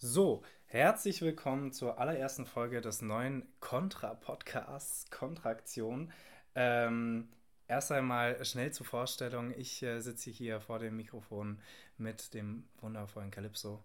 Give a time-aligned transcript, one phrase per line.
[0.00, 6.12] So, herzlich willkommen zur allerersten Folge des neuen Contra-Podcasts Kontraktion.
[6.54, 7.28] Ähm,
[7.66, 9.52] erst einmal schnell zur Vorstellung.
[9.58, 11.60] Ich äh, sitze hier vor dem Mikrofon
[11.96, 13.82] mit dem wundervollen Calypso.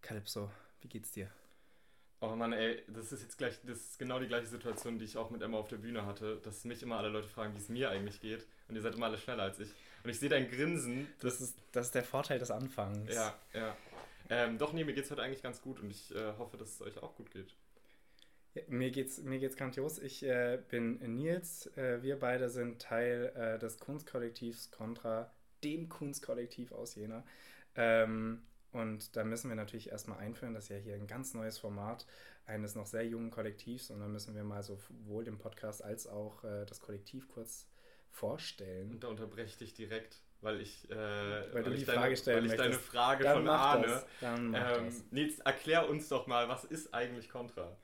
[0.00, 0.50] Calypso,
[0.80, 1.30] wie geht's dir?
[2.20, 5.16] Oh Mann, ey, das ist jetzt gleich, das ist genau die gleiche Situation, die ich
[5.16, 7.68] auch mit Emma auf der Bühne hatte, dass mich immer alle Leute fragen, wie es
[7.68, 8.48] mir eigentlich geht.
[8.66, 9.70] Und ihr seid immer alle schneller als ich.
[10.02, 11.06] Und ich sehe dein Grinsen.
[11.20, 13.14] Das ist, das ist der Vorteil des Anfangs.
[13.14, 13.76] Ja, ja.
[14.32, 16.70] Ähm, doch, nee, mir geht es heute eigentlich ganz gut und ich äh, hoffe, dass
[16.70, 17.54] es euch auch gut geht.
[18.54, 19.98] Ja, mir geht's, mir geht's grandios.
[19.98, 21.66] Ich äh, bin Nils.
[21.76, 25.30] Äh, wir beide sind Teil äh, des Kunstkollektivs Contra,
[25.62, 27.26] dem Kunstkollektiv aus Jena.
[27.74, 28.42] Ähm,
[28.72, 32.06] und da müssen wir natürlich erstmal einführen, das ist ja hier ein ganz neues Format
[32.46, 33.90] eines noch sehr jungen Kollektivs.
[33.90, 37.66] Und dann müssen wir mal sowohl den Podcast als auch äh, das Kollektiv kurz
[38.10, 38.92] vorstellen.
[38.92, 42.12] Und da unterbreche ich dich direkt weil ich, äh, weil, weil ich, deine, weil
[42.46, 43.86] ich deine, Frage Dann von Arne.
[43.86, 44.06] Das.
[44.20, 47.76] Dann ähm, Nils, erklär uns doch mal, was ist eigentlich Contra?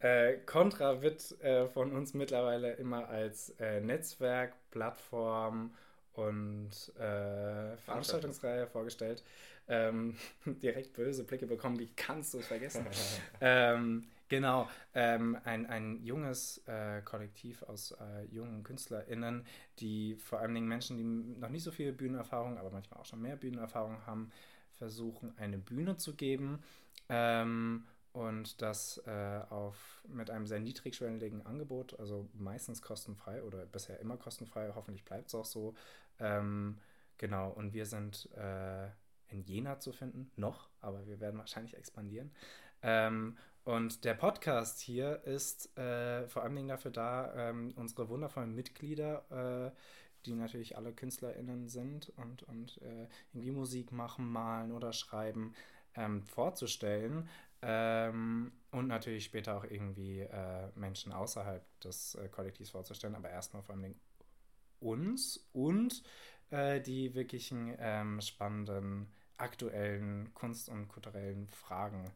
[0.00, 5.74] Äh, Contra wird äh, von uns mittlerweile immer als äh, Netzwerk, Plattform
[6.14, 9.22] und äh, Veranstaltungsreihe vorgestellt.
[9.68, 12.84] Ähm, direkt böse Blicke bekommen, wie kannst du es vergessen?
[13.40, 19.44] ähm, Genau, ähm, ein, ein junges äh, Kollektiv aus äh, jungen KünstlerInnen,
[19.78, 21.04] die vor allen Dingen Menschen, die
[21.38, 24.30] noch nicht so viel Bühnenerfahrung, aber manchmal auch schon mehr Bühnenerfahrung haben,
[24.78, 26.62] versuchen, eine Bühne zu geben.
[27.10, 34.00] Ähm, und das äh, auf, mit einem sehr niedrigschwelligen Angebot, also meistens kostenfrei oder bisher
[34.00, 35.74] immer kostenfrei, hoffentlich bleibt es auch so.
[36.18, 36.78] Ähm,
[37.18, 38.86] genau, und wir sind äh,
[39.28, 42.30] in Jena zu finden, noch, aber wir werden wahrscheinlich expandieren.
[42.82, 48.54] Ähm, und der Podcast hier ist äh, vor allen Dingen dafür da, ähm, unsere wundervollen
[48.54, 49.76] Mitglieder, äh,
[50.26, 55.54] die natürlich alle KünstlerInnen sind und, und äh, irgendwie Musik machen, malen oder schreiben,
[55.94, 57.28] ähm, vorzustellen.
[57.62, 63.62] Ähm, und natürlich später auch irgendwie äh, Menschen außerhalb des äh, Kollektivs vorzustellen, aber erstmal
[63.62, 64.00] vor allen Dingen
[64.80, 66.02] uns und
[66.50, 72.12] äh, die wirklichen ähm, spannenden aktuellen Kunst- und kulturellen Fragen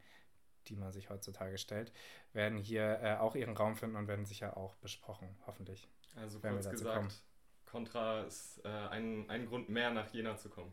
[0.68, 1.92] die man sich heutzutage stellt,
[2.32, 5.88] werden hier äh, auch ihren Raum finden und werden sicher auch besprochen, hoffentlich.
[6.16, 7.12] Also kurz gesagt, kommen.
[7.66, 10.72] Contra ist äh, ein, ein Grund mehr, nach Jena zu kommen.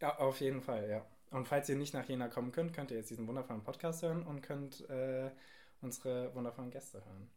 [0.00, 1.04] Ja, auf jeden Fall, ja.
[1.30, 4.22] Und falls ihr nicht nach Jena kommen könnt, könnt ihr jetzt diesen wundervollen Podcast hören
[4.22, 5.30] und könnt äh,
[5.82, 7.30] unsere wundervollen Gäste hören.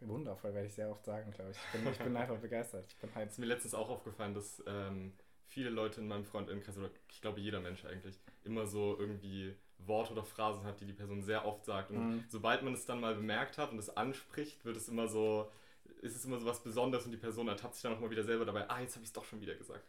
[0.00, 1.56] Wundervoll, werde ich sehr oft sagen, glaube ich.
[1.56, 2.86] Ich bin, ich bin einfach begeistert.
[2.88, 5.12] Ich bin halt ist mir letztens auch aufgefallen, dass ähm,
[5.46, 9.54] viele Leute in meinem Freundinnenkreis, oder ich glaube jeder Mensch eigentlich, immer so irgendwie
[9.86, 11.90] Worte oder Phrasen hat, die die Person sehr oft sagt.
[11.90, 12.24] Und mhm.
[12.28, 15.50] sobald man es dann mal bemerkt hat und es anspricht, wird es immer so,
[16.00, 18.24] ist es immer so was Besonderes und die Person ertappt sich dann auch mal wieder
[18.24, 19.84] selber dabei, ah, jetzt habe ich es doch schon wieder gesagt.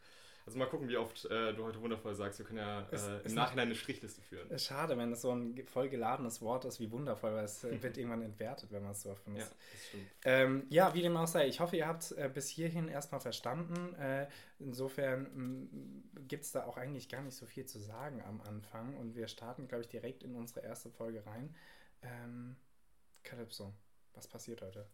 [0.46, 2.40] Also mal gucken, wie oft äh, du heute wundervoll sagst.
[2.40, 4.60] Wir können ja äh, im Nachhinein eine Strichliste führen.
[4.60, 7.98] Schade, wenn es so ein voll geladenes Wort ist wie wundervoll, weil es äh, wird
[7.98, 9.52] irgendwann entwertet, wenn man es so oft benutzt.
[9.52, 10.08] Ja, das stimmt.
[10.26, 11.48] Ähm, ja, wie dem auch sei.
[11.48, 13.96] Ich hoffe, ihr habt äh, bis hierhin erstmal verstanden.
[13.96, 14.28] Äh,
[14.60, 18.98] insofern gibt es da auch eigentlich gar nicht so viel zu sagen am Anfang.
[18.98, 21.56] Und wir starten, glaube ich, direkt in unsere erste Folge rein.
[22.02, 22.58] Ähm,
[23.24, 23.74] Calypso,
[24.14, 24.86] was passiert heute?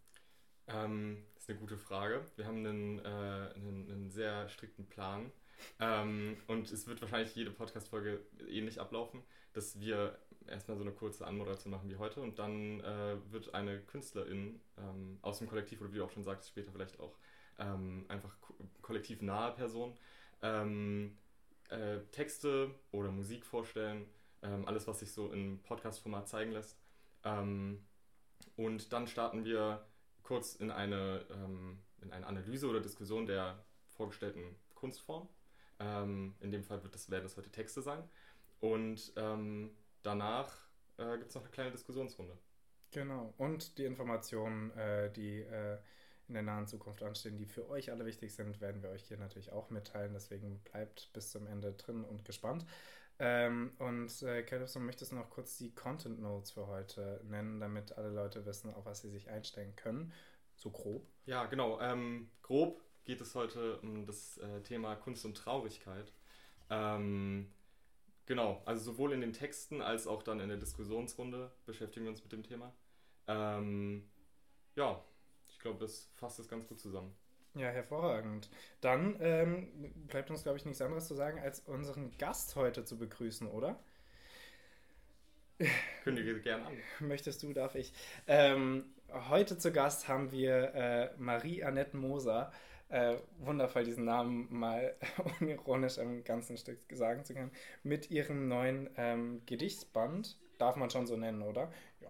[0.70, 2.26] Ähm, das ist eine gute Frage.
[2.36, 5.32] Wir haben einen, äh, einen, einen sehr strikten Plan.
[5.80, 11.28] Ähm, und es wird wahrscheinlich jede Podcast-Folge ähnlich ablaufen, dass wir erstmal so eine kurze
[11.28, 15.92] Anmoderation machen wie heute und dann äh, wird eine Künstlerin ähm, aus dem Kollektiv oder
[15.92, 17.18] wie du auch schon sagst, später vielleicht auch
[17.60, 19.94] ähm, einfach ko kollektiv nahe Person
[20.42, 21.18] ähm,
[21.70, 24.06] äh, Texte oder Musik vorstellen,
[24.42, 26.80] ähm, alles, was sich so im Podcast-Format zeigen lässt.
[27.24, 27.86] Ähm,
[28.56, 29.86] und dann starten wir
[30.30, 31.26] kurz in eine,
[32.02, 33.58] in eine Analyse oder Diskussion der
[33.88, 35.28] vorgestellten Kunstform.
[35.80, 38.04] Ähm, in dem Fall wird das, werden das heute Texte sein.
[38.60, 39.72] Und ähm,
[40.04, 40.54] danach
[40.98, 42.38] äh, gibt es noch eine kleine Diskussionsrunde.
[42.92, 43.34] Genau.
[43.38, 45.80] Und die Informationen, äh, die äh,
[46.28, 49.18] in der nahen Zukunft anstehen, die für euch alle wichtig sind, werden wir euch hier
[49.18, 50.14] natürlich auch mitteilen.
[50.14, 52.68] Deswegen bleibt bis zum Ende drin und gespannt.
[53.20, 58.10] Ähm, und äh, möchtest du noch kurz die Content Notes für heute nennen, damit alle
[58.10, 60.14] Leute wissen, auf was sie sich einstellen können?
[60.56, 61.06] So grob.
[61.26, 61.80] Ja, genau.
[61.82, 66.14] Ähm, grob geht es heute um das äh, Thema Kunst und Traurigkeit.
[66.70, 67.52] Ähm,
[68.26, 72.24] genau, also sowohl in den Texten als auch dann in der Diskussionsrunde beschäftigen wir uns
[72.24, 72.74] mit dem Thema.
[73.28, 74.10] Ähm,
[74.76, 75.04] ja,
[75.50, 77.14] ich glaube, das fasst es ganz gut zusammen.
[77.60, 78.50] Ja, hervorragend.
[78.80, 79.68] Dann ähm,
[80.08, 83.78] bleibt uns, glaube ich, nichts anderes zu sagen, als unseren Gast heute zu begrüßen, oder?
[86.06, 86.74] Kündige gern an.
[87.06, 87.92] Möchtest du, darf ich.
[88.28, 88.86] Ähm,
[89.30, 92.54] heute zu Gast haben wir äh, Marie-Annette Moser
[92.88, 94.96] äh, wundervoll, diesen Namen mal
[95.42, 97.52] unironisch im ganzen Stück sagen zu können,
[97.84, 101.72] mit ihrem neuen ähm, Gedichtsband Darf man schon so nennen, oder?
[102.02, 102.10] Ja.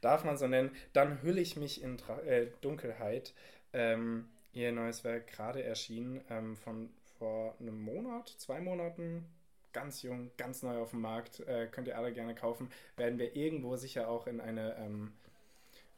[0.00, 0.74] Darf man so nennen.
[0.94, 3.34] Dann hülle ich mich in Tra äh, Dunkelheit.
[3.72, 9.24] Ähm, ihr neues Werk gerade erschienen, ähm, von vor einem Monat, zwei Monaten.
[9.72, 11.40] Ganz jung, ganz neu auf dem Markt.
[11.40, 12.70] Äh, könnt ihr alle gerne kaufen.
[12.96, 15.12] Werden wir irgendwo sicher auch in eine ähm,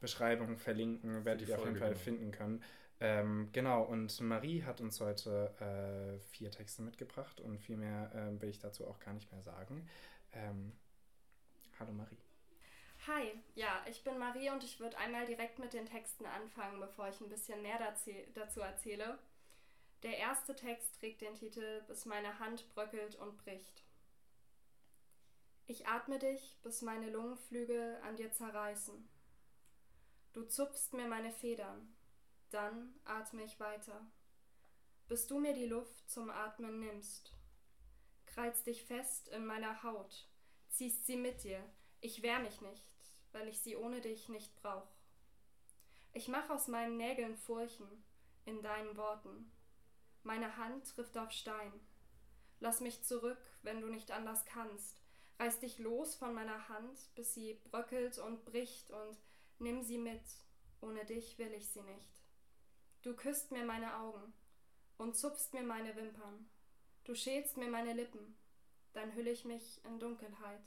[0.01, 1.25] Beschreibung verlinken.
[1.25, 2.01] Werdet ihr auf jeden Fall genau.
[2.01, 2.63] finden können.
[3.01, 8.41] Ähm, genau, und Marie hat uns heute äh, vier Texte mitgebracht und viel mehr äh,
[8.41, 9.89] will ich dazu auch gar nicht mehr sagen.
[10.33, 10.73] Ähm,
[11.81, 12.24] hallo Marie.
[13.07, 17.07] Hi, ja, ich bin Marie und ich würde einmal direkt mit den Texten anfangen, bevor
[17.07, 17.79] ich ein bisschen mehr
[18.35, 19.19] dazu erzähle.
[20.03, 23.85] Der erste Text trägt den Titel Bis meine Hand bröckelt und bricht.
[25.67, 29.07] Ich atme dich, bis meine Lungenflügel an dir zerreißen.
[30.33, 31.95] Du zupfst mir meine Federn,
[32.49, 34.01] dann atme ich weiter,
[35.09, 37.35] bis du mir die Luft zum Atmen nimmst.
[38.25, 40.27] Krallst dich fest in meiner Haut,
[40.71, 41.63] ziehst sie mit dir,
[42.01, 42.94] ich wehr mich nicht,
[43.35, 44.89] weil ich sie ohne dich nicht brauch.
[46.13, 48.05] Ich mach aus meinen Nägeln Furchen
[48.45, 49.51] in deinen Worten.
[50.23, 51.73] Meine Hand trifft auf Stein.
[52.61, 55.03] Lass mich zurück, wenn du nicht anders kannst.
[55.39, 59.19] Reiß dich los von meiner Hand, bis sie bröckelt und bricht und
[59.59, 60.23] nimm sie mit.
[60.81, 62.23] Ohne dich will ich sie nicht.
[63.03, 64.33] Du küsst mir meine Augen
[64.97, 66.49] und zupfst mir meine Wimpern.
[67.03, 68.37] Du schälst mir meine Lippen,
[68.93, 70.63] dann hüll ich mich in Dunkelheit.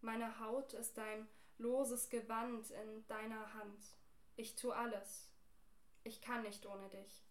[0.00, 1.28] Meine Haut ist dein
[1.60, 3.84] loses Gewand in deiner Hand.
[4.36, 5.30] Ich tu alles.
[6.02, 7.24] Ich kann nicht ohne dich.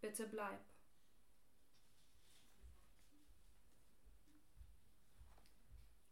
[0.00, 0.60] Bitte bleib.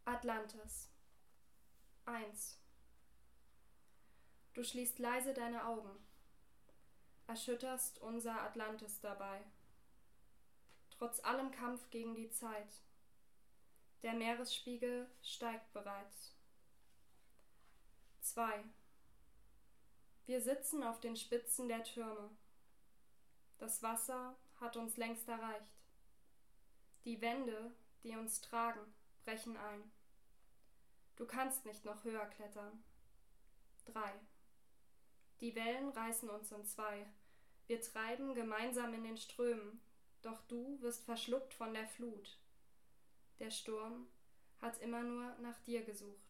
[0.05, 0.91] Atlantis
[2.05, 2.61] 1
[4.55, 6.07] Du schließt leise deine Augen
[7.27, 9.43] erschütterst unser Atlantis dabei.
[10.91, 12.83] Trotz allem Kampf gegen die Zeit.
[14.03, 16.36] Der Meeresspiegel steigt bereits.
[18.27, 18.65] 2.
[20.27, 22.31] Wir sitzen auf den Spitzen der Türme.
[23.59, 25.85] Das Wasser hat uns längst erreicht.
[27.05, 28.81] Die Wände, die uns tragen,
[29.25, 29.93] brechen ein.
[31.15, 32.83] Du kannst nicht noch höher klettern.
[33.87, 34.13] 3.
[35.41, 37.07] Die Wellen reißen uns in zwei.
[37.69, 39.81] Wir treiben gemeinsam in den Strömen,
[40.23, 42.41] doch du wirst verschluckt von der Flut.
[43.39, 44.09] Der Sturm
[44.61, 46.26] hat immer nur nach dir gesucht.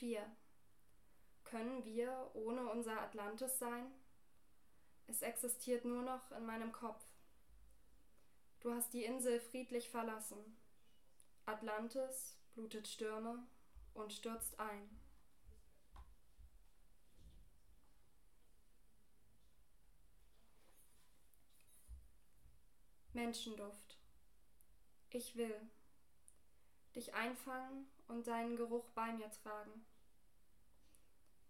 [0.00, 0.24] 4.
[1.44, 3.92] Können wir ohne unser Atlantis sein?
[5.06, 7.04] Es existiert nur noch in meinem Kopf.
[8.60, 10.38] Du hast die Insel friedlich verlassen.
[11.44, 13.46] Atlantis blutet Stürme
[13.92, 14.88] und stürzt ein.
[23.12, 23.98] Menschenduft.
[25.10, 25.60] Ich will
[26.94, 29.84] dich einfangen und deinen Geruch bei mir tragen.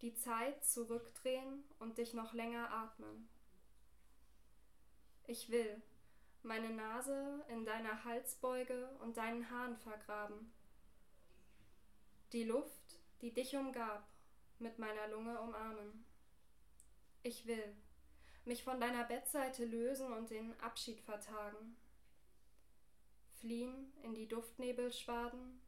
[0.02, 3.28] Die Zeit zurückdrehen und dich noch länger atmen.
[5.26, 5.82] Ich will
[6.42, 10.52] meine Nase in deiner Halsbeuge und deinen Haaren vergraben.
[12.32, 14.08] Die Luft, die dich umgab,
[14.58, 16.04] mit meiner Lunge umarmen.
[17.22, 17.76] Ich will
[18.44, 21.76] mich von deiner Bettseite lösen und den Abschied vertagen.
[23.36, 25.60] Fliehen in die Duftnebelschwaden,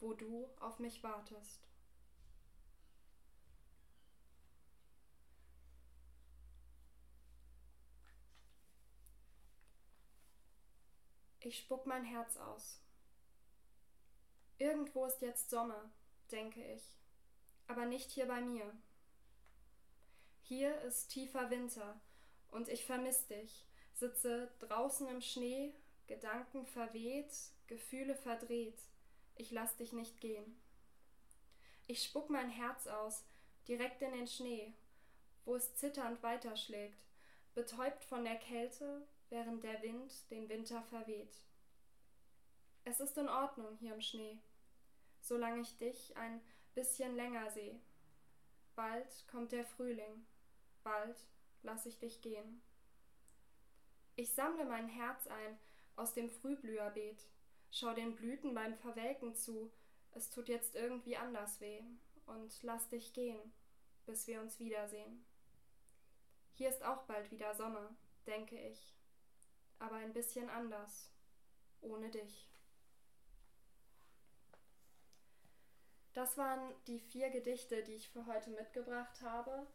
[0.00, 1.65] wo du auf mich wartest.
[11.46, 12.80] Ich spuck mein Herz aus.
[14.58, 15.92] Irgendwo ist jetzt Sommer,
[16.32, 16.98] denke ich,
[17.68, 18.76] aber nicht hier bei mir.
[20.42, 22.00] Hier ist tiefer Winter
[22.50, 25.72] und ich vermiss dich, sitze draußen im Schnee,
[26.08, 27.32] Gedanken verweht,
[27.68, 28.80] Gefühle verdreht.
[29.36, 30.60] Ich lass dich nicht gehen.
[31.86, 33.24] Ich spuck mein Herz aus,
[33.68, 34.74] direkt in den Schnee,
[35.44, 36.98] wo es zitternd weiterschlägt,
[37.54, 41.42] betäubt von der Kälte, während der Wind den Winter verweht.
[42.84, 44.38] Es ist in Ordnung hier im Schnee,
[45.20, 46.40] solange ich dich ein
[46.74, 47.80] bisschen länger sehe.
[48.74, 50.26] Bald kommt der Frühling
[50.86, 51.18] bald
[51.64, 52.62] lass ich dich gehen.
[54.14, 55.58] Ich sammle mein Herz ein
[55.96, 57.26] aus dem Frühblüherbeet,
[57.72, 59.72] schau den Blüten beim Verwelken zu,
[60.12, 61.82] es tut jetzt irgendwie anders weh,
[62.26, 63.52] und lass dich gehen,
[64.06, 65.24] bis wir uns wiedersehen.
[66.54, 68.95] Hier ist auch bald wieder Sommer, denke ich,
[69.78, 71.10] aber ein bisschen anders,
[71.80, 72.48] ohne dich.
[76.14, 79.66] Das waren die vier Gedichte, die ich für heute mitgebracht habe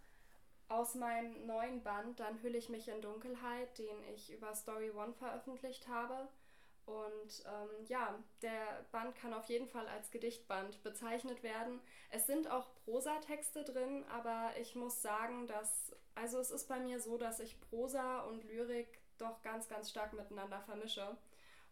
[0.71, 5.13] aus meinem neuen Band Dann hülle ich mich in Dunkelheit, den ich über Story One
[5.13, 6.29] veröffentlicht habe.
[6.85, 11.79] Und ähm, ja, der Band kann auf jeden Fall als Gedichtband bezeichnet werden.
[12.09, 16.99] Es sind auch Prosatexte drin, aber ich muss sagen, dass, also es ist bei mir
[16.99, 21.17] so, dass ich Prosa und Lyrik doch ganz, ganz stark miteinander vermische.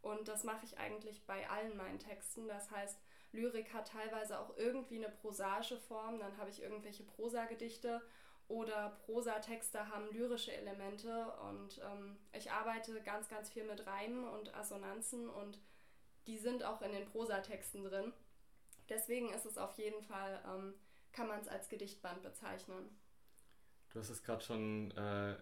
[0.02, 2.48] Und das mache ich eigentlich bei allen meinen Texten.
[2.48, 2.98] Das heißt,
[3.32, 8.02] Lyrik hat teilweise auch irgendwie eine prosaische Form, dann habe ich irgendwelche Prosagedichte
[8.48, 14.56] oder Prosatexte haben lyrische Elemente und ähm, ich arbeite ganz, ganz viel mit Reimen und
[14.56, 15.60] Assonanzen und
[16.26, 18.12] die sind auch in den Prosatexten drin.
[18.90, 20.74] Deswegen ist es auf jeden Fall, ähm,
[21.12, 22.90] kann man es als Gedichtband bezeichnen.
[23.92, 25.36] Du hast es gerade schon äh,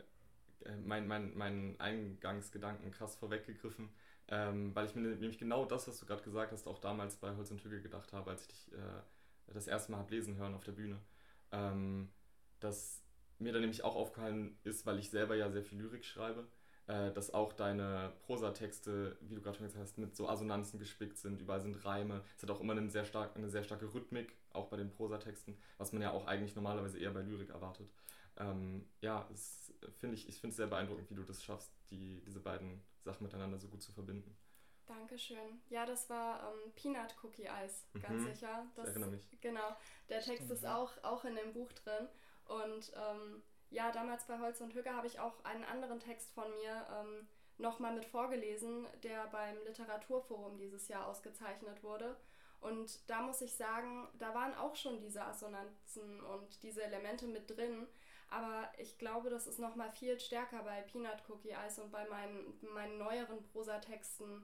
[0.84, 3.90] mein, mein, meinen Eingangsgedanken krass vorweggegriffen,
[4.30, 7.36] ähm, weil ich mir nämlich genau das, was du gerade gesagt hast, auch damals bei
[7.36, 10.54] Holz und Hügel gedacht habe, als ich dich äh, das erste Mal habe lesen hören
[10.54, 11.00] auf der Bühne.
[11.52, 12.10] Ähm,
[12.60, 13.04] dass
[13.40, 16.48] mir dann nämlich auch aufgefallen ist, weil ich selber ja sehr viel Lyrik schreibe,
[16.88, 21.18] äh, dass auch deine Prosatexte, wie du gerade schon gesagt hast, mit so Assonanzen gespickt
[21.18, 22.24] sind, überall sind Reime.
[22.36, 25.58] Es hat auch immer eine sehr, stark, eine sehr starke Rhythmik, auch bei den Prosatexten,
[25.78, 27.88] was man ja auch eigentlich normalerweise eher bei Lyrik erwartet.
[28.38, 29.28] Ähm, ja,
[30.00, 33.24] finde ich, ich finde es sehr beeindruckend, wie du das schaffst, die, diese beiden Sachen
[33.24, 34.38] miteinander so gut zu verbinden.
[34.86, 35.62] Dankeschön.
[35.70, 38.34] Ja, das war ähm, Peanut Cookie Eis, ganz mhm.
[38.34, 38.66] sicher.
[38.76, 39.28] Das, ich erinnere mich.
[39.42, 39.76] Genau.
[40.10, 42.08] Der Text Stimmt, ist auch, auch in dem Buch drin.
[42.46, 46.50] Und ähm, ja, damals bei Holz und Hügge habe ich auch einen anderen Text von
[46.54, 47.28] mir ähm,
[47.58, 52.16] nochmal mit vorgelesen, der beim Literaturforum dieses Jahr ausgezeichnet wurde.
[52.62, 57.50] Und da muss ich sagen, da waren auch schon diese Assonanzen und diese Elemente mit
[57.50, 57.88] drin.
[58.30, 62.54] Aber ich glaube, das ist nochmal viel stärker bei Peanut Cookie Eis und bei meinen,
[62.74, 64.44] meinen neueren Prosatexten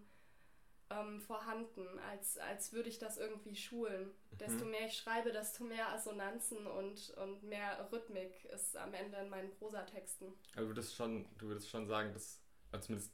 [0.90, 4.06] ähm, vorhanden, als, als würde ich das irgendwie schulen.
[4.06, 4.38] Mhm.
[4.38, 9.30] Desto mehr ich schreibe, desto mehr Assonanzen und, und mehr Rhythmik ist am Ende in
[9.30, 10.34] meinen Prosatexten.
[10.56, 13.13] Also du würdest schon, du würdest schon sagen, dass, also zumindest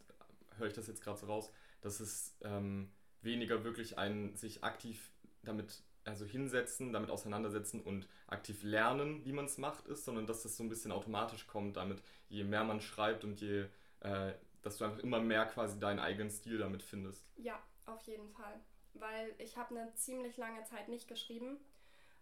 [0.57, 5.11] höre ich das jetzt gerade so raus, dass es ähm, weniger wirklich ein sich aktiv
[5.43, 10.43] damit also hinsetzen, damit auseinandersetzen und aktiv lernen, wie man es macht, ist, sondern dass
[10.43, 13.65] das so ein bisschen automatisch kommt, damit je mehr man schreibt und je
[14.01, 17.25] äh, dass du einfach immer mehr quasi deinen eigenen Stil damit findest.
[17.37, 18.59] Ja, auf jeden Fall.
[18.93, 21.57] Weil ich habe eine ziemlich lange Zeit nicht geschrieben.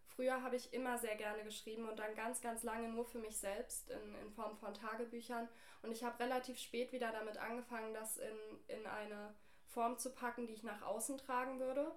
[0.06, 3.38] Früher habe ich immer sehr gerne geschrieben und dann ganz, ganz lange nur für mich
[3.38, 5.48] selbst in, in Form von Tagebüchern.
[5.82, 9.34] Und ich habe relativ spät wieder damit angefangen, das in, in eine
[9.66, 11.92] Form zu packen, die ich nach außen tragen würde.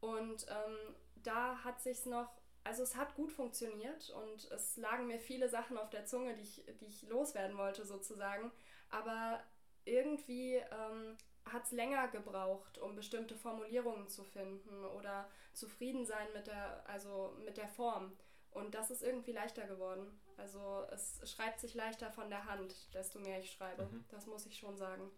[0.00, 2.30] Und ähm, da hat sich noch,
[2.64, 6.42] also es hat gut funktioniert und es lagen mir viele Sachen auf der Zunge, die
[6.42, 8.52] ich, die ich loswerden wollte sozusagen.
[8.90, 9.40] Aber
[9.84, 16.46] irgendwie ähm, hat es länger gebraucht, um bestimmte Formulierungen zu finden oder zufrieden sein mit
[16.48, 18.16] der, also mit der Form.
[18.50, 20.18] Und das ist irgendwie leichter geworden.
[20.36, 23.84] Also es schreibt sich leichter von der Hand, desto mehr ich schreibe.
[23.84, 24.04] Mhm.
[24.08, 25.10] Das muss ich schon sagen.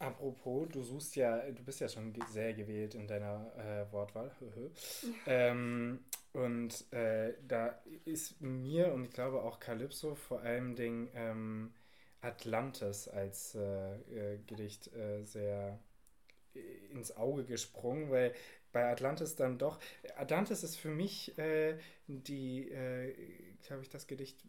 [0.00, 4.30] Apropos, du suchst ja, du bist ja schon sehr gewählt in deiner äh, Wortwahl.
[5.26, 6.00] ähm,
[6.32, 11.74] und äh, da ist mir und ich glaube auch Calypso vor allem Dingen ähm,
[12.22, 15.78] Atlantis als äh, äh, Gedicht äh, sehr
[16.54, 16.60] äh,
[16.92, 18.32] ins Auge gesprungen, weil
[18.72, 19.80] bei Atlantis dann doch.
[20.16, 21.34] Atlantis ist für mich
[22.06, 22.70] die,
[23.62, 24.44] glaube ich, das Gedicht,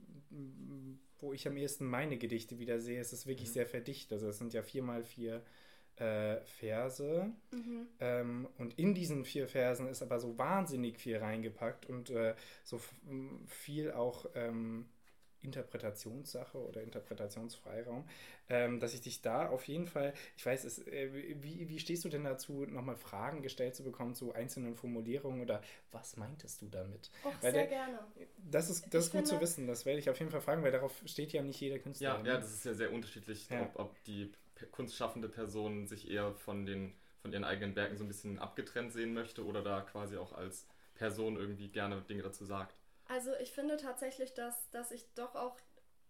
[1.20, 3.00] wo ich am ehesten meine Gedichte wieder sehe.
[3.00, 3.54] Es ist wirklich mhm.
[3.54, 4.14] sehr verdichtet.
[4.14, 5.44] Also es sind ja vier mal vier
[5.98, 7.32] äh, Verse.
[7.52, 7.88] Mhm.
[8.00, 12.80] Ähm, und in diesen vier Versen ist aber so wahnsinnig viel reingepackt und äh, so
[13.48, 14.26] viel auch.
[14.36, 14.88] Ähm,
[15.44, 18.06] Interpretationssache oder Interpretationsfreiraum,
[18.50, 21.10] ähm, dass ich dich da auf jeden Fall, ich weiß, es, äh,
[21.42, 25.62] wie, wie stehst du denn dazu, nochmal Fragen gestellt zu bekommen zu einzelnen Formulierungen oder
[25.92, 27.10] was meintest du damit?
[27.24, 28.00] Och, weil sehr der, gerne.
[28.50, 30.64] Das ist, das ist gut finde, zu wissen, das werde ich auf jeden Fall fragen,
[30.64, 32.20] weil darauf steht ja nicht jeder Künstler.
[32.24, 33.64] Ja, ja das ist ja sehr unterschiedlich, ja.
[33.64, 34.32] Ob, ob die
[34.72, 39.14] kunstschaffende Person sich eher von, den, von ihren eigenen Werken so ein bisschen abgetrennt sehen
[39.14, 42.76] möchte oder da quasi auch als Person irgendwie gerne Dinge dazu sagt.
[43.12, 45.58] Also ich finde tatsächlich, dass, dass ich doch auch,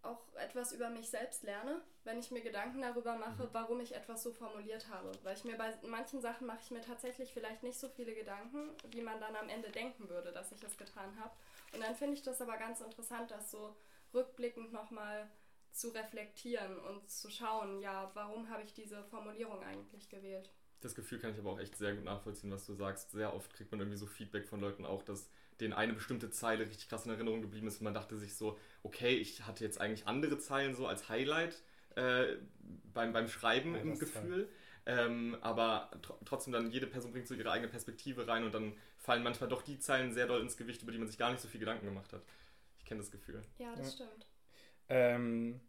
[0.02, 3.48] auch etwas über mich selbst lerne, wenn ich mir Gedanken darüber mache, mhm.
[3.50, 5.10] warum ich etwas so formuliert habe.
[5.24, 8.70] Weil ich mir bei manchen Sachen mache ich mir tatsächlich vielleicht nicht so viele Gedanken,
[8.92, 11.34] wie man dann am Ende denken würde, dass ich es getan habe.
[11.74, 13.74] Und dann finde ich das aber ganz interessant, das so
[14.14, 15.28] rückblickend nochmal
[15.72, 20.52] zu reflektieren und zu schauen, ja, warum habe ich diese Formulierung eigentlich gewählt.
[20.82, 23.10] Das Gefühl kann ich aber auch echt sehr gut nachvollziehen, was du sagst.
[23.10, 25.30] Sehr oft kriegt man irgendwie so Feedback von Leuten auch, dass
[25.60, 28.58] denen eine bestimmte Zeile richtig krass in Erinnerung geblieben ist und man dachte sich so,
[28.82, 31.62] okay, ich hatte jetzt eigentlich andere Zeilen so als Highlight
[31.96, 32.36] äh,
[32.92, 34.48] beim, beim Schreiben ja, im Gefühl.
[34.84, 38.76] Ähm, aber tr trotzdem dann jede Person bringt so ihre eigene Perspektive rein und dann
[38.98, 41.40] fallen manchmal doch die Zeilen sehr doll ins Gewicht, über die man sich gar nicht
[41.40, 42.22] so viel Gedanken gemacht hat.
[42.78, 43.42] Ich kenne das Gefühl.
[43.58, 44.06] Ja, das ja.
[44.06, 44.26] stimmt.
[44.88, 45.60] Ähm,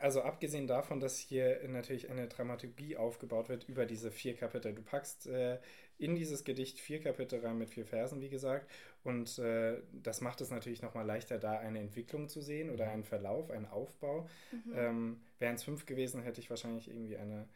[0.00, 4.74] also abgesehen davon, dass hier natürlich eine Dramaturgie aufgebaut wird über diese vier Kapitel.
[4.74, 5.58] Du packst äh,
[5.98, 8.70] in dieses Gedicht vier Kapitel rein mit vier Versen, wie gesagt.
[9.04, 13.04] Und äh, das macht es natürlich nochmal leichter, da eine Entwicklung zu sehen oder einen
[13.04, 14.28] Verlauf, einen Aufbau.
[14.50, 14.72] Mhm.
[14.74, 17.46] Ähm, Wären es fünf gewesen, hätte ich wahrscheinlich irgendwie eine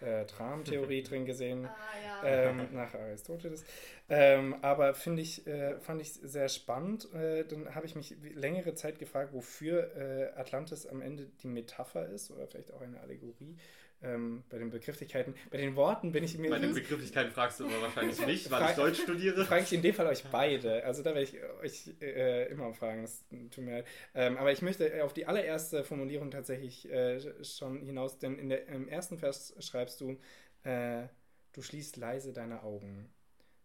[0.00, 2.50] äh, Tramtheorie drin gesehen, ah, ja.
[2.50, 3.64] ähm, nach Aristoteles.
[4.10, 7.12] Ähm, aber finde ich, äh, fand ich sehr spannend.
[7.14, 12.06] Äh, dann habe ich mich längere Zeit gefragt, wofür äh, Atlantis am Ende die Metapher
[12.06, 13.56] ist oder vielleicht auch eine Allegorie
[14.00, 16.50] ähm, bei den Begrifflichkeiten, bei den Worten bin ich mir.
[16.50, 19.44] Bei den Begrifflichkeiten fragst du aber wahrscheinlich nicht, weil ich Deutsch studiere.
[19.44, 20.84] Frage ich in dem Fall euch beide.
[20.84, 23.02] Also da werde ich euch äh, immer fragen.
[23.02, 23.86] Das tut mir leid.
[24.14, 28.68] Ähm, aber ich möchte auf die allererste Formulierung tatsächlich äh, schon hinaus, denn in der,
[28.68, 30.16] im ersten Vers schreibst du,
[30.62, 31.08] äh,
[31.52, 33.10] du schließt leise deine Augen.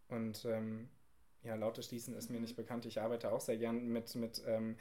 [0.07, 0.89] Und ähm,
[1.43, 2.85] ja, lautes Schließen ist mir nicht bekannt.
[2.85, 4.77] Ich arbeite auch sehr gern mit, mit ähm,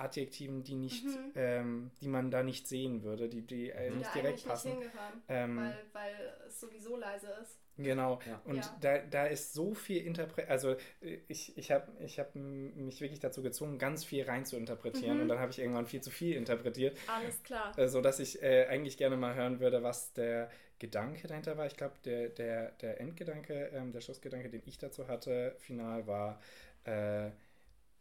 [0.00, 1.32] Adjektiven, die nicht, mhm.
[1.34, 4.78] ähm, die man da nicht sehen würde, die, die äh, nicht direkt passen.
[4.78, 4.90] Nicht
[5.28, 7.58] ähm, weil, weil es sowieso leise ist.
[7.76, 8.20] Genau.
[8.26, 8.40] Ja.
[8.44, 8.76] Und ja.
[8.80, 13.20] Da, da ist so viel Interpret, also äh, ich, ich habe ich hab mich wirklich
[13.20, 15.22] dazu gezwungen, ganz viel rein zu interpretieren mhm.
[15.22, 16.96] und dann habe ich irgendwann viel zu viel interpretiert.
[17.06, 17.78] Alles klar.
[17.78, 21.66] Äh, so dass ich äh, eigentlich gerne mal hören würde, was der Gedanke dahinter war.
[21.66, 26.40] Ich glaube, der, der, der Endgedanke, ähm, der Schlussgedanke, den ich dazu hatte, final war,
[26.84, 27.30] äh,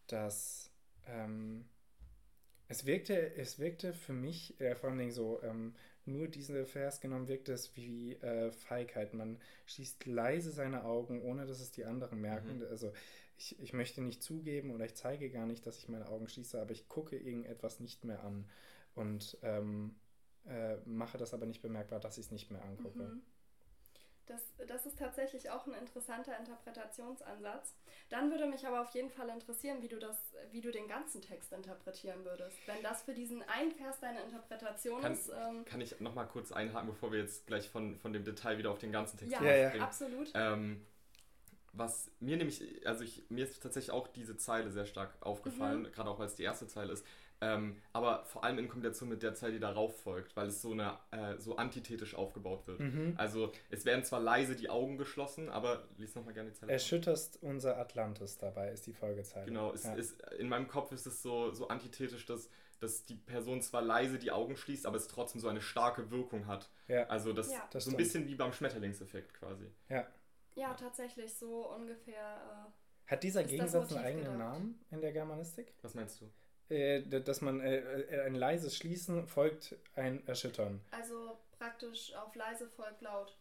[0.08, 0.72] dass
[1.08, 1.65] ähm,
[2.70, 5.74] es wirkte, es wirkte für mich, äh, vor allen Dingen so, ähm,
[6.06, 9.14] nur diesen Vers genommen, wirkt es wie äh, Feigheit.
[9.14, 12.60] Man schließt leise seine Augen, ohne dass es die anderen merken.
[12.60, 12.68] Mhm.
[12.70, 12.94] Also
[13.38, 16.60] ich, ich möchte nicht zugeben oder ich zeige gar nicht, dass ich meine Augen schließe,
[16.60, 18.46] aber ich gucke irgendetwas nicht mehr an
[18.96, 19.96] und ähm,
[20.48, 23.04] äh, mache das aber nicht bemerkbar, dass ich es nicht mehr angucke.
[23.04, 23.22] Mhm.
[24.30, 27.74] Das, das ist tatsächlich auch ein interessanter Interpretationsansatz.
[28.10, 30.18] Dann würde mich aber auf jeden Fall interessieren, wie du, das,
[30.52, 32.56] wie du den ganzen Text interpretieren würdest.
[32.68, 35.30] Wenn das für diesen einen Vers deine Interpretation kann, ist.
[35.30, 38.72] Ähm, kann ich nochmal kurz einhaken, bevor wir jetzt gleich von, von dem Detail wieder
[38.72, 39.84] auf den ganzen Text ja, ja, ja.
[39.84, 40.32] absolut.
[40.36, 40.86] Ähm,
[41.74, 45.92] was mir nämlich, also ich, mir ist tatsächlich auch diese Zeile sehr stark aufgefallen, mhm.
[45.92, 47.06] gerade auch weil es die erste Zeile ist.
[47.41, 50.73] Ähm, aber vor allem in Kombination mit der Zeile, die darauf folgt, weil es so
[50.73, 52.82] eine äh, so antithetisch aufgebaut wird.
[52.82, 53.13] Mhm.
[53.17, 56.73] Also es werden zwar leise die Augen geschlossen, aber lies nochmal gerne die Zeile.
[56.73, 59.45] Erschütterst unser Atlantis dabei, ist die Folgezeile.
[59.45, 59.93] Genau, es ja.
[59.93, 62.49] ist, in meinem Kopf ist es so, so antithetisch, dass,
[62.80, 66.45] dass die Person zwar leise die Augen schließt, aber es trotzdem so eine starke Wirkung
[66.47, 66.69] hat.
[66.89, 67.06] Ja.
[67.08, 67.65] Also das, ja.
[67.71, 69.65] das so ein bisschen wie beim Schmetterlingseffekt quasi.
[69.88, 70.06] Ja.
[70.56, 72.67] Ja, tatsächlich so ungefähr.
[73.08, 74.39] Äh, hat dieser Gegensatz einen eigenen gedacht.
[74.39, 75.73] Namen in der Germanistik?
[75.82, 76.30] Was meinst du?
[76.69, 80.82] Äh, dass man äh, äh, ein leises Schließen folgt ein Erschüttern.
[80.91, 83.36] Also praktisch auf leise folgt laut.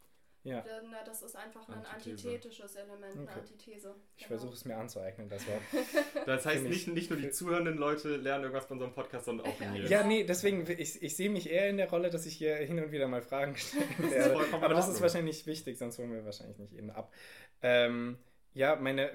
[0.44, 0.62] Ja.
[0.62, 2.28] Denn, das ist einfach ein Antithese.
[2.28, 3.18] antithetisches Element, okay.
[3.18, 3.94] eine Antithese.
[4.16, 4.38] Ich genau.
[4.38, 5.60] versuche es mir anzueignen, das Wort.
[6.26, 9.46] das heißt, nicht, nicht nur die zuhörenden Leute lernen irgendwas von so einem Podcast, sondern
[9.46, 9.86] auch mir.
[9.88, 12.82] Ja, nee, deswegen, ich, ich sehe mich eher in der Rolle, dass ich hier hin
[12.82, 14.38] und wieder mal Fragen stellen werde.
[14.52, 17.12] Aber das ist wahrscheinlich wichtig, sonst holen wir wahrscheinlich nicht jeden ab.
[17.60, 18.16] Ähm,
[18.54, 19.10] ja, meine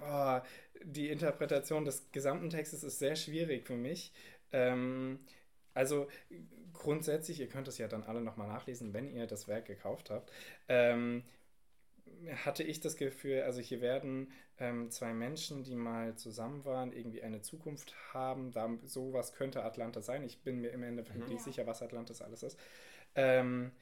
[0.00, 0.40] oh,
[0.84, 4.12] die Interpretation des gesamten Textes ist sehr schwierig für mich.
[4.52, 5.18] Ähm,
[5.74, 6.08] also
[6.72, 10.32] grundsätzlich, ihr könnt es ja dann alle nochmal nachlesen, wenn ihr das Werk gekauft habt.
[10.68, 11.24] Ähm,
[12.44, 17.22] hatte ich das Gefühl, also hier werden ähm, zwei Menschen, die mal zusammen waren, irgendwie
[17.22, 18.50] eine Zukunft haben.
[18.50, 20.24] Da, sowas könnte Atlantis sein.
[20.24, 21.28] Ich bin mir im Endeffekt mhm.
[21.28, 22.58] nicht sicher, was Atlantis alles ist.
[23.14, 23.72] Ähm,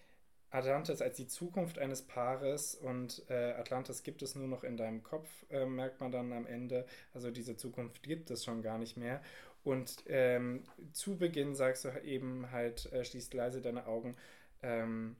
[0.56, 5.02] Atlantis als die Zukunft eines Paares und äh, Atlantis gibt es nur noch in deinem
[5.02, 6.86] Kopf, äh, merkt man dann am Ende.
[7.12, 9.20] Also diese Zukunft gibt es schon gar nicht mehr.
[9.64, 14.16] Und ähm, zu Beginn sagst du eben halt, äh, schließt leise deine Augen.
[14.62, 15.16] Ähm,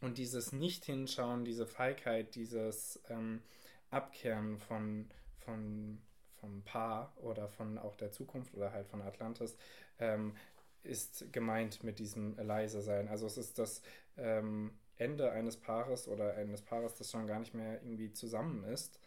[0.00, 3.42] und dieses Nicht-Hinschauen, diese Feigheit, dieses ähm,
[3.90, 6.00] Abkehren von, von,
[6.40, 9.58] vom Paar oder von auch der Zukunft oder halt von Atlantis,
[9.98, 10.34] ähm,
[10.82, 13.08] ist gemeint mit diesem leise sein.
[13.08, 13.82] Also es ist das
[14.16, 19.00] ähm, Ende eines Paares oder eines Paares, das schon gar nicht mehr irgendwie zusammen ist.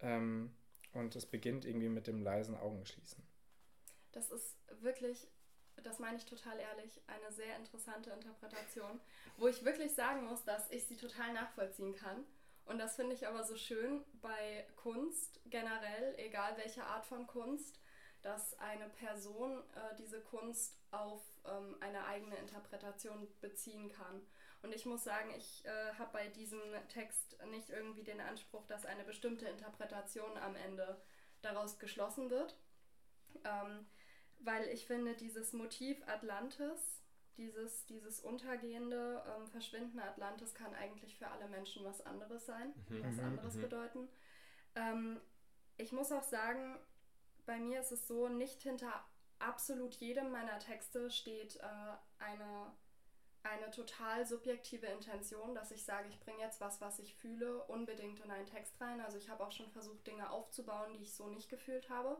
[0.00, 0.54] Ähm,
[0.92, 3.22] und es beginnt irgendwie mit dem leisen Augenschließen.
[4.12, 5.28] Das ist wirklich,
[5.82, 9.00] das meine ich total ehrlich, eine sehr interessante Interpretation,
[9.36, 12.24] wo ich wirklich sagen muss, dass ich sie total nachvollziehen kann.
[12.64, 17.78] Und das finde ich aber so schön bei Kunst generell, egal welche Art von Kunst,
[18.26, 24.20] dass eine Person äh, diese Kunst auf ähm, eine eigene Interpretation beziehen kann.
[24.62, 28.84] Und ich muss sagen, ich äh, habe bei diesem Text nicht irgendwie den Anspruch, dass
[28.84, 31.00] eine bestimmte Interpretation am Ende
[31.40, 32.56] daraus geschlossen wird.
[33.44, 33.86] Ähm,
[34.40, 37.04] weil ich finde, dieses Motiv Atlantis,
[37.36, 43.04] dieses, dieses untergehende, ähm, verschwindende Atlantis kann eigentlich für alle Menschen was anderes sein, mhm.
[43.04, 43.62] was mhm, anderes mhm.
[43.62, 44.08] bedeuten.
[44.74, 45.20] Ähm,
[45.76, 46.76] ich muss auch sagen,
[47.46, 49.04] bei mir ist es so, nicht hinter
[49.38, 51.62] absolut jedem meiner Texte steht äh,
[52.18, 52.72] eine,
[53.42, 58.20] eine total subjektive Intention, dass ich sage, ich bringe jetzt was, was ich fühle, unbedingt
[58.20, 59.00] in einen Text rein.
[59.00, 62.16] Also ich habe auch schon versucht, Dinge aufzubauen, die ich so nicht gefühlt habe.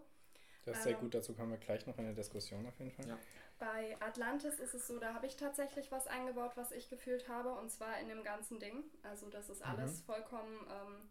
[0.65, 2.91] Das ist sehr ähm, gut, dazu kommen wir gleich noch in der Diskussion auf jeden
[2.91, 3.09] Fall.
[3.09, 3.19] Ja.
[3.59, 7.53] Bei Atlantis ist es so, da habe ich tatsächlich was eingebaut, was ich gefühlt habe,
[7.53, 8.85] und zwar in dem ganzen Ding.
[9.03, 10.05] Also das ist alles mhm.
[10.05, 11.09] vollkommen ähm,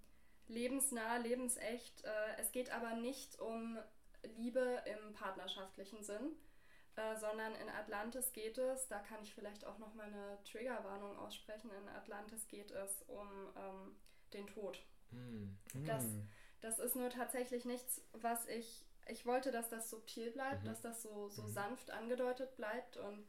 [0.47, 2.03] lebensnah, lebensecht.
[2.03, 3.79] Äh, es geht aber nicht um
[4.37, 6.35] Liebe im partnerschaftlichen Sinn,
[6.95, 11.17] äh, sondern in Atlantis geht es, da kann ich vielleicht auch noch mal eine Triggerwarnung
[11.17, 13.95] aussprechen, in Atlantis geht es um ähm,
[14.33, 14.81] den Tod.
[15.11, 15.57] Mhm.
[15.85, 16.05] Das,
[16.61, 20.67] das ist nur tatsächlich nichts, was ich ich wollte, dass das subtil bleibt, mhm.
[20.67, 21.49] dass das so, so mhm.
[21.49, 23.27] sanft angedeutet bleibt und,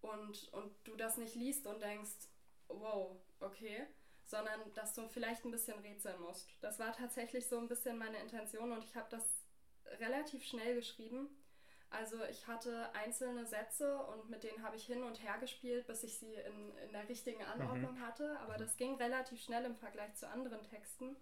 [0.00, 2.28] und, und du das nicht liest und denkst,
[2.68, 3.86] wow, okay,
[4.24, 6.48] sondern dass du vielleicht ein bisschen rätseln musst.
[6.60, 9.24] Das war tatsächlich so ein bisschen meine Intention und ich habe das
[10.00, 11.28] relativ schnell geschrieben.
[11.90, 16.02] Also ich hatte einzelne Sätze und mit denen habe ich hin und her gespielt, bis
[16.02, 18.00] ich sie in, in der richtigen Anordnung mhm.
[18.00, 18.38] hatte.
[18.40, 21.16] Aber das ging relativ schnell im Vergleich zu anderen Texten.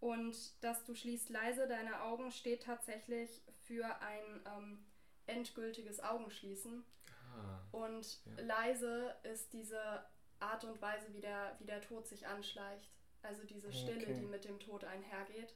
[0.00, 4.84] Und dass du schließt leise deine Augen steht tatsächlich für ein ähm,
[5.26, 6.84] endgültiges Augenschließen.
[7.08, 8.42] Ah, und ja.
[8.42, 10.04] leise ist diese
[10.40, 12.90] Art und Weise, wie der, wie der Tod sich anschleicht.
[13.22, 14.14] Also diese Stille, okay.
[14.14, 15.54] die mit dem Tod einhergeht.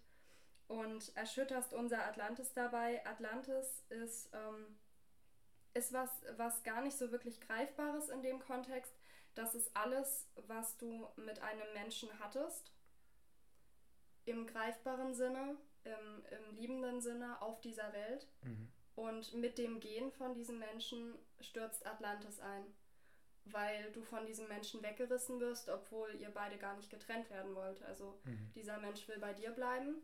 [0.70, 3.04] Und erschütterst unser Atlantis dabei.
[3.04, 4.78] Atlantis ist, ähm,
[5.74, 8.94] ist was, was gar nicht so wirklich Greifbares in dem Kontext.
[9.34, 12.70] Das ist alles, was du mit einem Menschen hattest
[14.26, 18.28] im greifbaren Sinne, im, im liebenden Sinne auf dieser Welt.
[18.42, 18.68] Mhm.
[18.94, 22.62] Und mit dem Gehen von diesem Menschen stürzt Atlantis ein,
[23.46, 27.82] weil du von diesem Menschen weggerissen wirst, obwohl ihr beide gar nicht getrennt werden wollt.
[27.82, 28.52] Also mhm.
[28.54, 30.00] dieser Mensch will bei dir bleiben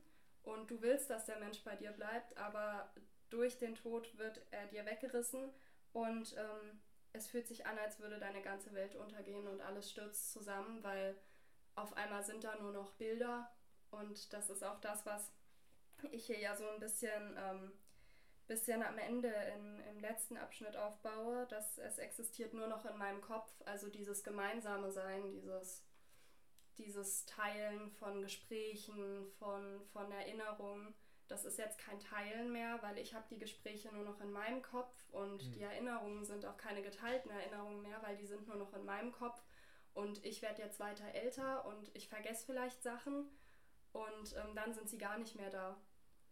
[0.46, 2.90] und du willst, dass der Mensch bei dir bleibt, aber
[3.30, 5.52] durch den Tod wird er dir weggerissen
[5.92, 6.80] und ähm,
[7.12, 11.16] es fühlt sich an, als würde deine ganze Welt untergehen und alles stürzt zusammen, weil
[11.74, 13.50] auf einmal sind da nur noch Bilder.
[13.90, 15.32] Und das ist auch das, was
[16.10, 17.72] ich hier ja so ein bisschen, ähm,
[18.46, 23.20] bisschen am Ende in, im letzten Abschnitt aufbaue, dass es existiert nur noch in meinem
[23.20, 25.85] Kopf, also dieses gemeinsame Sein, dieses,
[26.78, 30.94] dieses Teilen von Gesprächen, von, von Erinnerungen.
[31.28, 34.62] Das ist jetzt kein Teilen mehr, weil ich habe die Gespräche nur noch in meinem
[34.62, 35.52] Kopf und mhm.
[35.52, 39.10] die Erinnerungen sind auch keine geteilten Erinnerungen mehr, weil die sind nur noch in meinem
[39.12, 39.42] Kopf
[39.94, 43.28] und ich werde jetzt weiter älter und ich vergesse vielleicht Sachen
[43.92, 45.76] und ähm, dann sind sie gar nicht mehr da,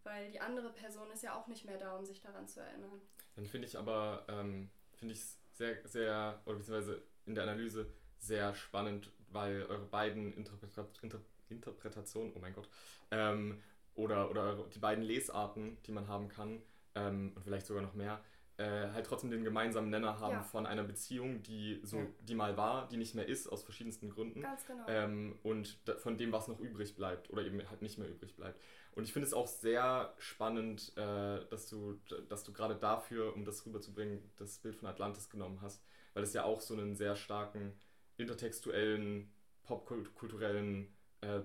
[0.05, 3.01] weil die andere Person ist ja auch nicht mehr da, um sich daran zu erinnern.
[3.35, 7.93] Dann finde ich aber, ähm, finde ich es sehr, sehr, oder beziehungsweise in der Analyse
[8.19, 11.21] sehr spannend, weil eure beiden Interpreta Inter
[11.51, 12.69] Interpretationen, oh mein Gott,
[13.11, 13.61] ähm,
[13.95, 16.63] oder, oder die beiden Lesarten, die man haben kann,
[16.95, 18.21] ähm, und vielleicht sogar noch mehr,
[18.57, 20.43] äh, halt trotzdem den gemeinsamen Nenner haben ja.
[20.43, 22.07] von einer Beziehung, die so, ja.
[22.21, 24.43] die mal war, die nicht mehr ist, aus verschiedensten Gründen.
[24.43, 24.85] Ganz genau.
[24.87, 28.61] Ähm, und von dem, was noch übrig bleibt oder eben halt nicht mehr übrig bleibt.
[28.93, 33.45] Und ich finde es auch sehr spannend, äh, dass du, dass du gerade dafür, um
[33.45, 37.17] das rüberzubringen, das Bild von Atlantis genommen hast, weil es ja auch so einen sehr
[37.17, 37.73] starken
[38.17, 39.31] intertextuellen,
[39.65, 40.89] popkulturellen
[41.21, 41.41] äh,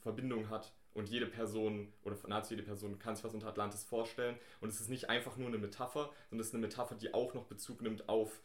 [0.00, 4.36] Verbindung hat und jede Person oder nahezu jede Person kann sich was unter Atlantis vorstellen.
[4.60, 7.34] Und es ist nicht einfach nur eine Metapher, sondern es ist eine Metapher, die auch
[7.34, 8.40] noch Bezug nimmt auf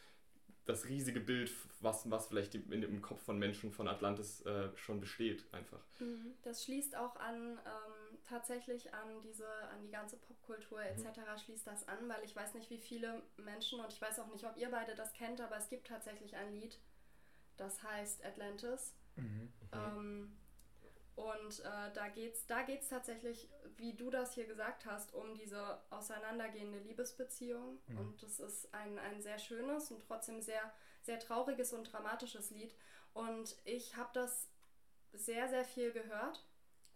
[0.65, 4.99] das riesige Bild, was, was vielleicht in, im Kopf von Menschen von Atlantis äh, schon
[4.99, 5.79] besteht, einfach.
[5.99, 6.33] Mhm.
[6.41, 11.03] Das schließt auch an, ähm, tatsächlich an diese, an die ganze Popkultur etc.
[11.05, 11.37] Mhm.
[11.37, 14.43] schließt das an, weil ich weiß nicht, wie viele Menschen, und ich weiß auch nicht,
[14.45, 16.79] ob ihr beide das kennt, aber es gibt tatsächlich ein Lied,
[17.57, 18.93] das heißt Atlantis.
[19.15, 19.53] Mhm.
[19.71, 20.37] Ähm,
[21.15, 25.33] und äh, da geht es da geht's tatsächlich, wie du das hier gesagt hast, um
[25.33, 27.79] diese auseinandergehende Liebesbeziehung.
[27.87, 27.97] Mhm.
[27.97, 32.75] Und das ist ein, ein sehr schönes und trotzdem sehr, sehr trauriges und dramatisches Lied.
[33.13, 34.49] Und ich habe das
[35.13, 36.45] sehr, sehr viel gehört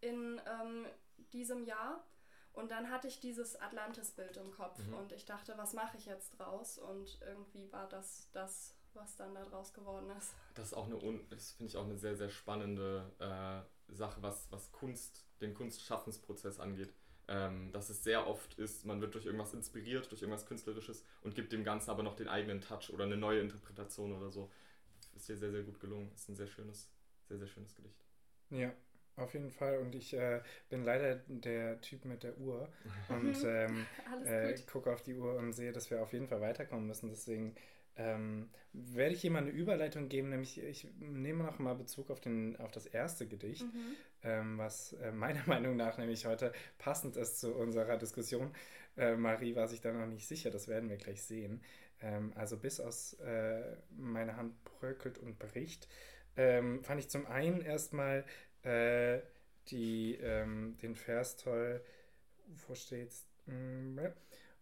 [0.01, 0.85] in ähm,
[1.31, 2.03] diesem Jahr.
[2.51, 4.95] Und dann hatte ich dieses Atlantis-Bild im Kopf mhm.
[4.95, 6.77] und ich dachte, was mache ich jetzt draus?
[6.77, 10.33] Und irgendwie war das das, was dann da draus geworden ist.
[10.55, 14.47] Das ist auch eine, das finde ich auch eine sehr, sehr spannende äh, Sache, was,
[14.51, 16.93] was Kunst, den Kunstschaffensprozess angeht.
[17.27, 21.35] Ähm, dass es sehr oft ist, man wird durch irgendwas inspiriert, durch irgendwas Künstlerisches und
[21.35, 24.49] gibt dem Ganzen aber noch den eigenen Touch oder eine neue Interpretation oder so.
[25.15, 26.11] Ist dir sehr, sehr gut gelungen.
[26.15, 26.89] Ist ein sehr schönes,
[27.27, 28.03] sehr, sehr schönes Gedicht.
[28.49, 28.73] Ja,
[29.15, 29.77] auf jeden Fall.
[29.77, 32.67] Und ich äh, bin leider der Typ mit der Uhr
[33.09, 33.85] und ähm,
[34.25, 37.09] äh, gucke auf die Uhr und sehe, dass wir auf jeden Fall weiterkommen müssen.
[37.09, 37.55] Deswegen
[37.99, 42.21] ähm, werde ich hier mal eine Überleitung geben, nämlich ich nehme noch mal Bezug auf,
[42.21, 43.95] den, auf das erste Gedicht, Mhm.
[44.23, 48.53] ähm, was äh, meiner Meinung nach nämlich heute passend ist zu unserer Diskussion.
[48.97, 51.61] Äh, Marie war sich da noch nicht sicher, das werden wir gleich sehen.
[52.01, 55.87] Ähm, also bis aus äh, meine Hand bröckelt und bricht,
[56.37, 58.25] ähm, fand ich zum einen erstmal
[58.63, 59.19] äh,
[59.69, 61.81] die, ähm, den Vers toll,
[62.67, 63.25] wo steht's?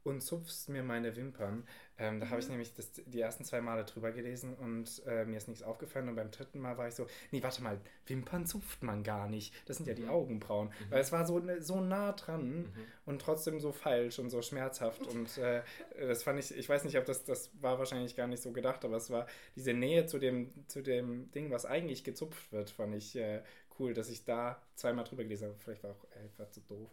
[0.08, 1.68] Und zupfst mir meine Wimpern.
[1.98, 2.52] Ähm, da habe ich Mhm.
[2.54, 6.08] nämlich das, die ersten zwei Male drüber gelesen und äh, mir ist nichts aufgefallen.
[6.08, 9.54] Und beim dritten Mal war ich so, nee, warte mal, Wimpern zupft man gar nicht.
[9.68, 10.10] Das sind ja die Mhm.
[10.10, 10.68] Augenbrauen.
[10.68, 10.92] Mhm.
[10.92, 12.74] Weil es war so, ne- so nah dran Mhm.
[13.06, 15.02] und trotzdem so falsch und so schmerzhaft.
[15.08, 15.62] Und äh,
[16.00, 18.86] das fand ich, ich weiß nicht, ob das, das war wahrscheinlich gar nicht so gedacht,
[18.86, 22.96] aber es war diese Nähe zu dem, zu dem Ding, was eigentlich gezupft wird, fand
[22.96, 23.42] ich äh,
[23.80, 25.58] cool, dass ich da zweimal drüber gelesen habe.
[25.60, 26.90] Vielleicht war auch einfach zu doof.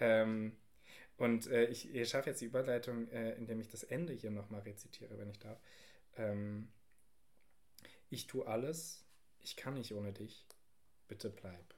[0.00, 0.56] Ähm,
[1.16, 4.62] und äh, ich, ich schaffe jetzt die Überleitung, äh, indem ich das Ende hier nochmal
[4.62, 5.60] rezitiere, wenn ich darf.
[6.16, 6.68] Ähm,
[8.10, 9.04] ich tue alles,
[9.40, 10.46] ich kann nicht ohne dich,
[11.08, 11.74] bitte bleib.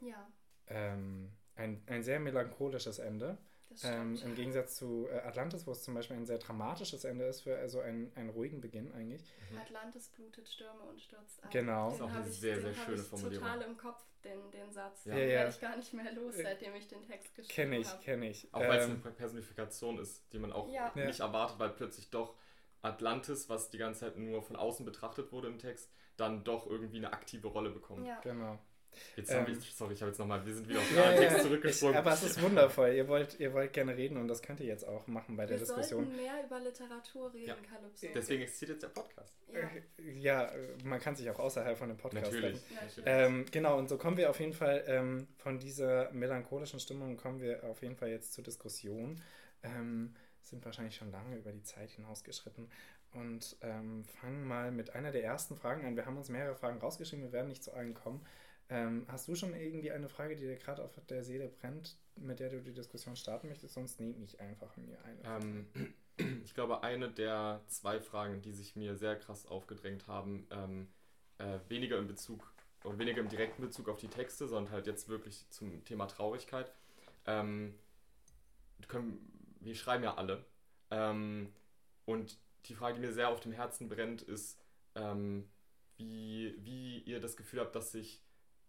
[0.00, 0.28] Ja,
[0.68, 3.38] Ähm, ein, ein sehr melancholisches Ende.
[3.84, 4.16] Ähm.
[4.24, 7.56] Im Gegensatz zu äh, Atlantis, wo es zum Beispiel ein sehr dramatisches Ende ist, für
[7.58, 9.22] also einen, einen ruhigen Beginn eigentlich.
[9.60, 11.50] Atlantis blutet Stürme und stürzt ab.
[11.50, 11.86] Genau.
[11.90, 13.46] Das ist auch Den eine habe ich, sehr, den sehr habe schöne ich Formulierung.
[13.46, 15.04] total im Kopf, den, den Satz.
[15.04, 15.14] Ja.
[15.14, 15.38] Den Ja, ja.
[15.40, 18.02] werde ich gar nicht mehr los, Äh, seitdem ich den Text geschrieben Kenne ich, habe.
[18.02, 18.54] kenne ich.
[18.54, 20.92] Auch weil es Ähm, eine Personifikation ist, die man auch Ja.
[20.94, 21.04] Ja.
[21.06, 22.34] nicht erwartet, weil plötzlich doch
[22.82, 26.98] Atlantis, was die ganze Zeit nur von außen betrachtet wurde im Text, dann doch irgendwie
[26.98, 28.06] eine aktive Rolle bekommt.
[28.06, 28.20] Ja.
[28.20, 28.58] genau.
[29.16, 29.54] Jetzt haben Ähm.
[29.54, 31.42] wir, sorry, ich habe jetzt nochmal, wir sind wieder auf den Ja, ja, Text ich,
[31.42, 31.96] zurückgesprungen.
[31.96, 32.90] aber es ist wundervoll.
[32.94, 35.56] Ihr wollt, ihr wollt gerne reden und das könnt ihr jetzt auch machen bei der
[35.58, 36.04] Wir Diskussion.
[36.04, 37.54] sollten mehr über Literatur reden, Ja.
[37.56, 38.06] Calypso.
[38.14, 39.34] Deswegen existiert jetzt der Podcast.
[39.52, 39.58] Ja.
[39.60, 40.52] Äh, Ja,
[40.84, 42.60] man kann sich auch außerhalb von dem Podcast Natürlich.
[42.74, 43.04] Natürlich.
[43.06, 47.40] Ähm, genau, und so kommen wir auf jeden Fall ähm, von dieser melancholischen Stimmung, kommen
[47.40, 49.20] wir auf jeden Fall jetzt zur Diskussion.
[49.62, 52.70] Ähm, sind wahrscheinlich schon lange über die Zeit hinausgeschritten
[53.12, 55.96] und ähm, fangen mal mit einer der ersten Fragen an.
[55.96, 58.24] Wir haben uns mehrere Fragen rausgeschrieben, wir werden nicht zu allen kommen.
[58.70, 62.38] Ähm, hast du schon irgendwie eine Frage, die dir gerade auf der Seele brennt, mit
[62.38, 63.74] der du die Diskussion starten möchtest?
[63.74, 65.44] Sonst nehme ich einfach mir eine.
[65.44, 65.94] Ähm,
[66.44, 70.88] ich glaube, eine der zwei Fragen, die sich mir sehr krass aufgedrängt haben, ähm,
[71.38, 72.52] äh, weniger in Bezug
[72.84, 76.70] oder weniger im direkten Bezug auf die Texte, sondern halt jetzt wirklich zum Thema Traurigkeit.
[77.26, 77.74] Ähm,
[78.86, 79.18] können,
[79.60, 80.44] wir schreiben ja alle.
[80.90, 81.52] Ähm,
[82.04, 84.58] und die Frage, die mir sehr auf dem Herzen brennt, ist,
[84.94, 85.48] ähm,
[85.96, 88.22] wie, wie ihr das Gefühl habt, dass sich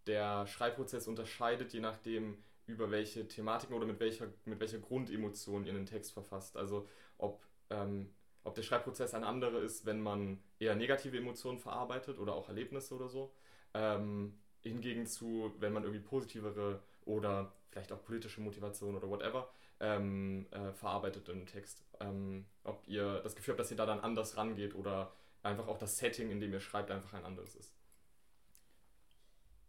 [0.06, 5.72] der Schreibprozess unterscheidet, je nachdem, über welche Thematiken oder mit welcher, mit welcher Grundemotion ihr
[5.72, 6.56] einen Text verfasst.
[6.56, 8.10] Also ob, ähm,
[8.44, 12.94] ob der Schreibprozess ein anderer ist, wenn man eher negative Emotionen verarbeitet oder auch Erlebnisse
[12.94, 13.32] oder so.
[13.74, 20.46] Ähm, hingegen zu, wenn man irgendwie positivere oder vielleicht auch politische Motivation oder whatever ähm,
[20.50, 21.84] äh, verarbeitet im Text.
[22.00, 25.78] Ähm, ob ihr das Gefühl habt, dass ihr da dann anders rangeht oder einfach auch
[25.78, 27.74] das Setting, in dem ihr schreibt, einfach ein anderes ist.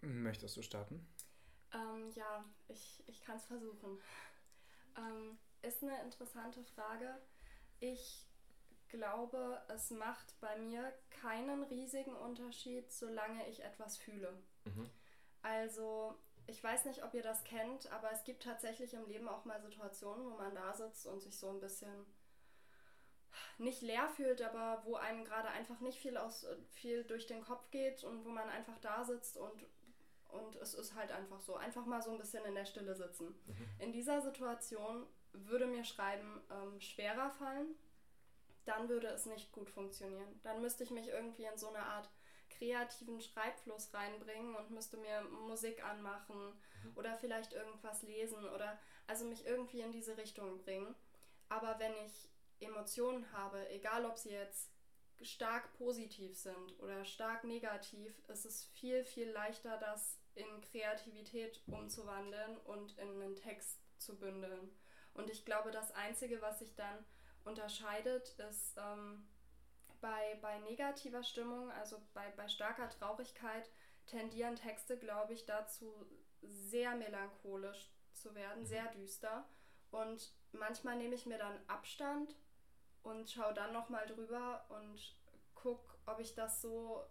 [0.01, 1.07] Möchtest du starten?
[1.73, 3.99] Ähm, ja, ich, ich kann es versuchen.
[4.97, 7.17] Ähm, ist eine interessante Frage.
[7.79, 8.27] Ich
[8.89, 14.33] glaube, es macht bei mir keinen riesigen Unterschied, solange ich etwas fühle.
[14.65, 14.89] Mhm.
[15.43, 19.45] Also, ich weiß nicht, ob ihr das kennt, aber es gibt tatsächlich im Leben auch
[19.45, 22.05] mal Situationen, wo man da sitzt und sich so ein bisschen
[23.57, 27.69] nicht leer fühlt, aber wo einem gerade einfach nicht viel aus viel durch den Kopf
[27.71, 29.65] geht und wo man einfach da sitzt und
[30.32, 33.28] und es ist halt einfach so, einfach mal so ein bisschen in der Stille sitzen.
[33.28, 33.70] Mhm.
[33.80, 37.76] In dieser Situation würde mir Schreiben ähm, schwerer fallen,
[38.65, 40.39] dann würde es nicht gut funktionieren.
[40.44, 42.10] Dann müsste ich mich irgendwie in so eine Art
[42.50, 46.54] kreativen Schreibfluss reinbringen und müsste mir Musik anmachen
[46.96, 50.94] oder vielleicht irgendwas lesen oder also mich irgendwie in diese Richtung bringen.
[51.50, 54.72] Aber wenn ich Emotionen habe, egal ob sie jetzt
[55.22, 62.58] stark positiv sind oder stark negativ, ist es viel, viel leichter, das in Kreativität umzuwandeln
[62.65, 64.72] und in einen Text zu bündeln.
[65.13, 67.06] Und ich glaube, das Einzige, was sich dann
[67.44, 69.28] unterscheidet, ist ähm,
[70.00, 73.70] bei, bei negativer Stimmung, also bei, bei starker Traurigkeit,
[74.08, 75.94] tendieren Texte, glaube ich, dazu,
[76.41, 79.48] sehr melancholisch zu werden, sehr düster.
[79.91, 82.36] Und manchmal nehme ich mir dann Abstand
[83.04, 85.15] und schaue dann nochmal drüber und
[85.54, 87.04] gucke, ob ich das so,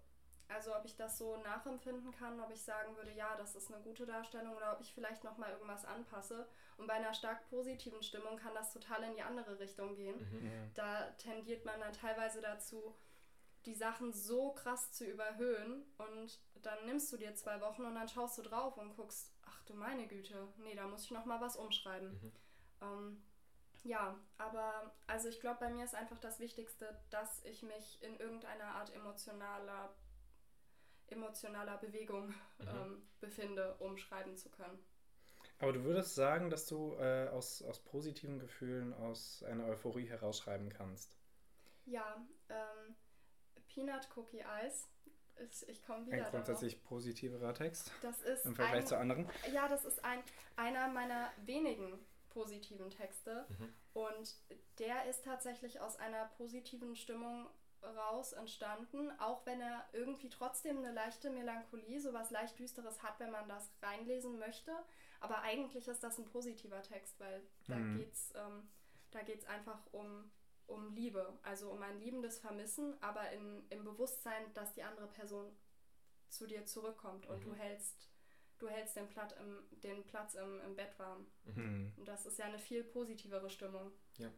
[0.52, 3.82] also ob ich das so nachempfinden kann, ob ich sagen würde, ja, das ist eine
[3.82, 6.46] gute Darstellung oder ob ich vielleicht nochmal irgendwas anpasse.
[6.76, 10.18] Und bei einer stark positiven Stimmung kann das total in die andere Richtung gehen.
[10.18, 10.70] Mhm.
[10.74, 12.94] Da tendiert man dann teilweise dazu,
[13.66, 18.08] die Sachen so krass zu überhöhen und dann nimmst du dir zwei Wochen und dann
[18.08, 21.56] schaust du drauf und guckst, ach du meine Güte, nee, da muss ich nochmal was
[21.56, 22.10] umschreiben.
[22.12, 22.32] Mhm.
[22.82, 23.22] Ähm,
[23.82, 28.18] Ja, aber also ich glaube, bei mir ist einfach das Wichtigste, dass ich mich in
[28.18, 29.94] irgendeiner Art emotionaler,
[31.10, 32.68] emotionaler Bewegung Mhm.
[32.68, 34.78] ähm, befinde, um schreiben zu können.
[35.58, 40.70] Aber du würdest sagen, dass du äh, aus, aus positiven Gefühlen, aus einer Euphorie herausschreiben
[40.70, 41.16] kannst.
[41.84, 42.94] Ja, ähm,
[43.68, 44.88] Peanut Cookie Eis.
[45.36, 46.32] Ist, ich komme wieder Ein darauf.
[46.34, 49.26] grundsätzlich positiverer Text Das ist im Vergleich ein, zu anderen.
[49.54, 50.22] Ja, das ist ein,
[50.56, 53.46] einer meiner wenigen positiven Texte.
[53.48, 53.72] Mhm.
[53.94, 54.36] Und
[54.78, 57.48] der ist tatsächlich aus einer positiven Stimmung
[57.82, 63.30] raus entstanden, auch wenn er irgendwie trotzdem eine leichte Melancholie, sowas leicht Düsteres hat, wenn
[63.30, 64.72] man das reinlesen möchte.
[65.20, 67.98] Aber eigentlich ist das ein positiver Text, weil da Mhm.
[67.98, 68.68] geht's, ähm,
[69.10, 70.30] da geht's einfach um,
[70.66, 75.54] um Liebe, also um ein liebendes Vermissen, aber in, im Bewusstsein, dass die andere Person
[76.28, 77.42] zu dir zurückkommt und Mhm.
[77.50, 78.08] du hältst,
[78.58, 81.26] du hältst den, Platt im, den Platz im, im Bett warm.
[81.44, 81.92] Hm.
[81.96, 83.90] Und das ist ja eine viel positivere Stimmung.
[84.18, 84.30] Ja,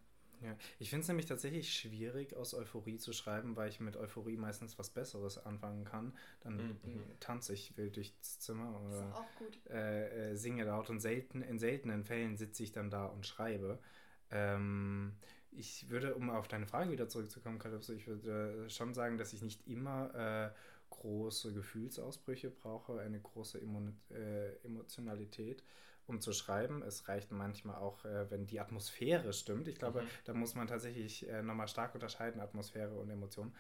[0.79, 4.79] ich finde es nämlich tatsächlich schwierig, aus Euphorie zu schreiben, weil ich mit Euphorie meistens
[4.79, 6.17] was Besseres anfangen kann.
[6.41, 7.11] Dann Mhm.
[7.11, 9.59] äh, tanze ich wild durchs Zimmer oder auch gut.
[9.71, 13.79] äh, äh, singe laut und selten, in seltenen Fällen sitze ich dann da und schreibe.
[14.31, 15.17] Ähm,
[15.51, 19.43] ich würde, um auf deine Frage wieder zurückzukommen, Kalypso, ich würde schon sagen, dass ich
[19.43, 20.51] nicht immer äh,
[20.91, 25.63] große Gefühlsausbrüche brauche, eine große Immun äh, Emotionalität,
[26.07, 26.83] um zu schreiben.
[26.83, 29.69] Es reicht manchmal auch, äh, wenn die Atmosphäre stimmt.
[29.69, 30.09] Ich glaube, Mhm.
[30.25, 33.55] da muss man tatsächlich äh, nochmal stark unterscheiden, Atmosphäre und Emotion.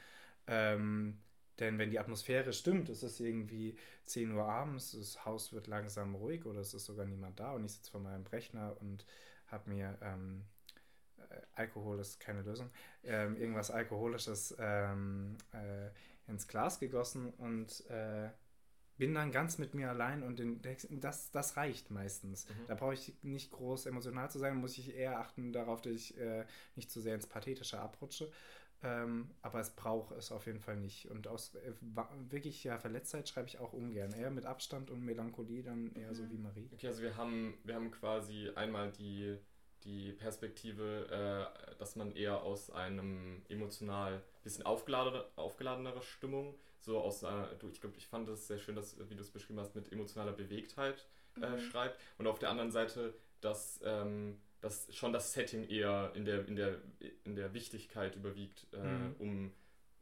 [0.46, 1.18] Ähm,
[1.58, 6.14] denn wenn die Atmosphäre stimmt, es ist irgendwie 10 Uhr abends, das Haus wird langsam
[6.14, 9.06] ruhig oder es ist sogar niemand da und ich sitze vor meinem Rechner und
[9.46, 10.44] habe mir ähm,
[11.18, 12.70] äh, Alkohol ist keine Lösung,
[13.04, 15.90] ähm, irgendwas Alkoholisches ähm, äh,
[16.30, 18.30] ins Glas gegossen und äh,
[18.98, 22.48] bin dann ganz mit mir allein und den Text, das, das reicht meistens.
[22.48, 22.66] Mhm.
[22.68, 26.16] Da brauche ich nicht groß emotional zu sein, muss ich eher achten darauf, dass ich
[26.18, 26.44] äh,
[26.76, 28.30] nicht zu sehr ins Pathetische abrutsche.
[28.84, 31.08] Ähm, aber es braucht es auf jeden Fall nicht.
[31.10, 31.72] Und aus äh,
[32.30, 34.12] wirklich ja, Verletztheit schreibe ich auch ungern.
[34.12, 36.30] Eher mit Abstand und Melancholie, dann eher so Mhm.
[36.30, 36.70] wie Marie.
[36.72, 39.36] Okay, also wir haben, wir haben quasi einmal die,
[39.84, 41.06] die Perspektive,
[41.70, 47.68] äh, dass man eher aus einem emotional bisschen aufgeladener, aufgeladenere Stimmung, so aus einer, du,
[47.68, 50.32] ich glaube, ich fand es sehr schön, dass, wie du es beschrieben hast, mit emotionaler
[50.32, 51.06] Bewegtheit
[51.40, 51.60] äh, Mhm.
[51.60, 51.98] schreibt.
[52.18, 56.56] Und auf der anderen Seite, dass, ähm, dass schon das Setting eher in der, in
[56.56, 56.78] der,
[57.24, 59.16] in der Wichtigkeit überwiegt, äh, Mhm.
[59.18, 59.52] um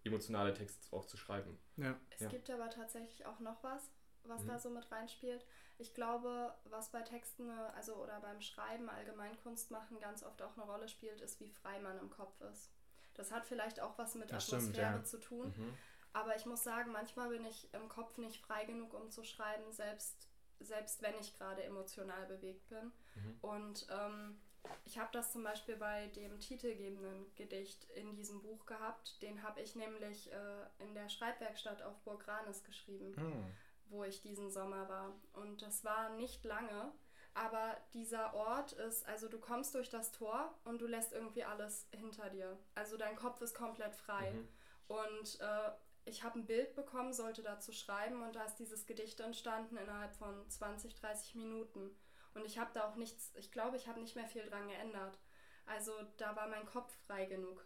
[0.05, 1.59] emotionale Texte auch zu schreiben.
[1.77, 1.99] Ja.
[2.11, 2.29] Es Ja.
[2.29, 3.91] gibt aber tatsächlich auch noch was,
[4.25, 4.49] was Mhm.
[4.49, 5.45] da so mit reinspielt.
[5.79, 10.41] Ich glaube, was bei Texten, äh, also oder beim Schreiben, allgemein Kunst machen, ganz oft
[10.43, 12.71] auch eine Rolle spielt, ist, wie frei man im Kopf ist.
[13.15, 15.05] Das hat vielleicht auch was mit Das stimmt, Atmosphäre ja.
[15.05, 15.49] zu tun.
[15.57, 15.75] Mhm.
[16.13, 19.71] Aber ich muss sagen, manchmal bin ich im Kopf nicht frei genug, um zu schreiben,
[19.73, 22.93] selbst, selbst wenn ich gerade emotional bewegt bin.
[23.15, 23.39] Mhm.
[23.41, 24.41] Und ähm,
[24.85, 29.23] ich habe das zum Beispiel bei dem titelgebenden Gedicht in diesem Buch gehabt.
[29.23, 33.55] Den habe ich nämlich äh, in der Schreibwerkstatt auf Burg Ranis geschrieben, Hm.
[33.87, 35.13] wo ich diesen Sommer war.
[35.33, 36.93] Und das war nicht lange,
[37.35, 41.87] aber dieser Ort ist, also du kommst durch das Tor und du lässt irgendwie alles
[41.93, 42.59] hinter dir.
[42.75, 44.33] Also dein Kopf ist komplett frei.
[44.33, 44.49] Mhm.
[44.89, 45.71] Und äh,
[46.05, 50.15] ich habe ein Bild bekommen, sollte dazu schreiben und da ist dieses Gedicht entstanden innerhalb
[50.15, 51.91] von 20, 30 Minuten.
[52.35, 55.19] Und ich habe da auch nichts, ich glaube, ich habe nicht mehr viel dran geändert.
[55.67, 57.65] Also da war mein Kopf frei genug.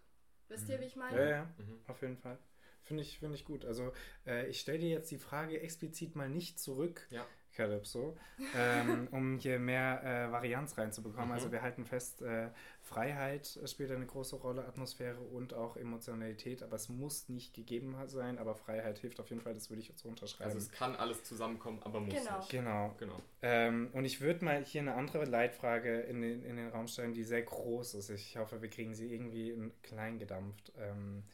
[0.48, 1.18] Wisst ihr, wie ich meine?
[1.18, 1.80] Ja, ja, Mhm.
[1.86, 2.38] auf jeden Fall.
[2.82, 3.64] Finde ich, finde ich gut.
[3.64, 3.92] Also
[4.26, 7.26] äh, ich stelle dir jetzt die Frage explizit mal nicht zurück, Ja.
[7.54, 8.16] Calypso,
[8.56, 11.28] ähm, um hier mehr äh, Varianz reinzubekommen.
[11.28, 11.34] Mhm.
[11.34, 12.48] Also wir halten fest, äh,
[12.82, 18.38] Freiheit spielt eine große Rolle, Atmosphäre und auch Emotionalität, aber es muss nicht gegeben sein,
[18.38, 20.50] aber Freiheit hilft auf jeden Fall, das würde ich jetzt so unterschreiben.
[20.50, 22.38] Also es kann alles zusammenkommen, aber muss Genau.
[22.38, 22.50] nicht.
[22.50, 22.94] genau.
[22.98, 23.20] Genau.
[23.42, 27.14] Ähm, und ich würde mal hier eine andere Leitfrage in den, in den Raum stellen,
[27.14, 28.10] die sehr groß ist.
[28.10, 30.72] Ich hoffe, wir kriegen sie irgendwie in klein gedampft.
[30.78, 31.24] Ähm,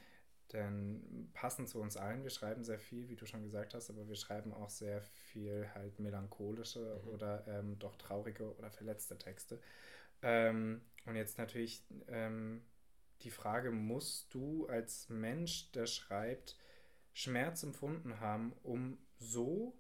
[0.53, 4.09] denn passend zu uns allen, wir schreiben sehr viel, wie du schon gesagt hast, aber
[4.09, 7.09] wir schreiben auch sehr viel halt melancholische Mhm.
[7.09, 9.61] oder ähm, doch traurige oder verletzte Texte.
[10.23, 12.63] Ähm, und jetzt natürlich ähm,
[13.23, 16.57] die Frage, musst du als Mensch, der schreibt,
[17.13, 19.75] Schmerz empfunden haben, um so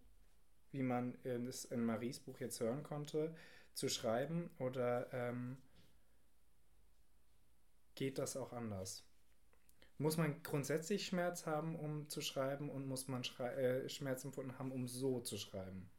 [0.72, 3.34] wie man es in Maries Buch jetzt hören konnte,
[3.74, 5.58] zu schreiben oder ähm,
[7.94, 9.04] geht das auch anders?
[10.00, 14.72] Muss man grundsätzlich Schmerz haben, um zu schreiben und muss man äh, Schmerz empfunden haben,
[14.72, 15.90] um so zu schreiben?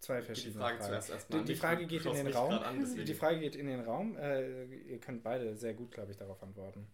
[0.00, 1.22] Zwei Geht die verschiedene Frage Fragen.
[1.32, 1.54] Die, die.
[1.54, 2.52] Frage geht in den Raum.
[2.52, 3.04] An.
[3.06, 4.18] Die Frage geht in den Raum.
[4.18, 6.86] Äh, ihr könnt beide sehr gut, glaube ich, darauf antworten.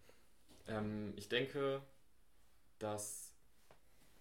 [0.68, 1.82] Ähm, ich denke,
[2.78, 3.34] dass.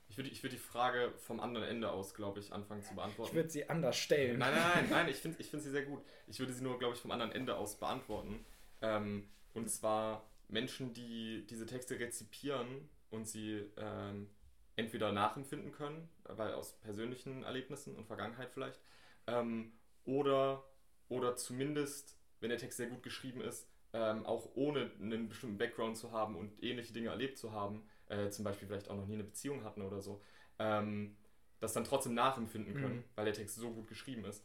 [0.09, 3.29] Ich würde ich würd die Frage vom anderen Ende aus, glaube ich, anfangen zu beantworten.
[3.29, 4.39] Ich würde sie anders stellen.
[4.39, 6.03] Nein, nein, nein, nein, ich finde ich find sie sehr gut.
[6.25, 8.43] Ich würde sie nur, glaube ich, vom anderen Ende aus beantworten.
[8.81, 14.29] Ähm, und zwar Menschen, die diese Texte rezipieren und sie ähm,
[14.75, 18.79] entweder nachempfinden können, weil aus persönlichen Erlebnissen und Vergangenheit vielleicht,
[19.27, 19.73] ähm,
[20.05, 20.63] oder,
[21.09, 25.97] oder zumindest, wenn der Text sehr gut geschrieben ist, ähm, auch ohne einen bestimmten Background
[25.97, 29.15] zu haben und ähnliche Dinge erlebt zu haben, äh, zum Beispiel vielleicht auch noch nie
[29.15, 30.21] eine Beziehung hatten oder so,
[30.59, 31.17] ähm,
[31.59, 33.03] das dann trotzdem nachempfinden können, mhm.
[33.15, 34.43] weil der Text so gut geschrieben ist.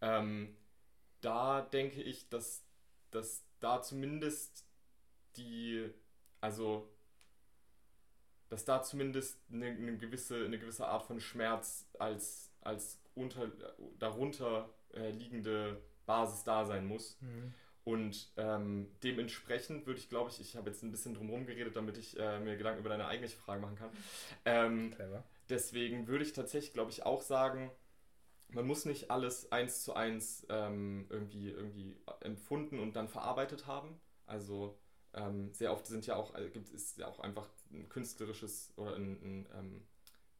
[0.00, 0.56] Ähm,
[1.20, 2.64] da denke ich, dass,
[3.10, 4.64] dass da zumindest
[5.36, 5.90] die,
[6.40, 6.88] also
[8.48, 13.50] dass da zumindest eine, eine, gewisse, eine gewisse Art von Schmerz als, als unter,
[13.98, 17.18] darunter äh, liegende Basis da sein muss.
[17.20, 17.54] Mhm.
[17.84, 21.98] Und ähm, dementsprechend würde ich, glaube ich, ich habe jetzt ein bisschen drumherum geredet, damit
[21.98, 23.90] ich äh, mir Gedanken über deine eigentliche Frage machen kann.
[24.44, 25.24] Ähm, Clever.
[25.50, 27.70] Deswegen würde ich tatsächlich, glaube ich, auch sagen,
[28.48, 34.00] man muss nicht alles eins zu eins ähm, irgendwie, irgendwie empfunden und dann verarbeitet haben.
[34.26, 34.78] Also
[35.14, 38.96] ähm, sehr oft sind ja auch, äh, gibt es ja auch einfach ein künstlerisches oder
[38.96, 39.82] ein, ein ähm,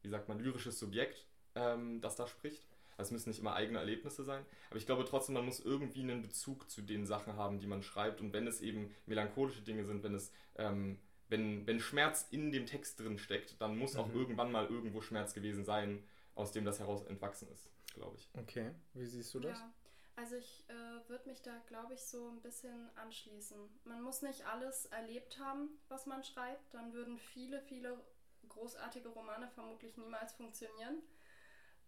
[0.01, 2.65] wie sagt man, lyrisches Subjekt, ähm, das da spricht.
[2.97, 4.45] Also es müssen nicht immer eigene Erlebnisse sein.
[4.69, 7.83] Aber ich glaube trotzdem, man muss irgendwie einen Bezug zu den Sachen haben, die man
[7.83, 8.21] schreibt.
[8.21, 12.65] Und wenn es eben melancholische Dinge sind, wenn es, ähm, wenn, wenn Schmerz in dem
[12.65, 13.99] Text drin steckt, dann muss mhm.
[13.99, 16.03] auch irgendwann mal irgendwo Schmerz gewesen sein,
[16.35, 18.29] aus dem das heraus entwachsen ist, glaube ich.
[18.37, 19.59] Okay, wie siehst du das?
[19.59, 19.73] Ja.
[20.17, 23.57] Also ich äh, würde mich da, glaube ich, so ein bisschen anschließen.
[23.83, 26.73] Man muss nicht alles erlebt haben, was man schreibt.
[26.73, 27.99] Dann würden viele, viele
[28.47, 31.01] großartige Romane vermutlich niemals funktionieren.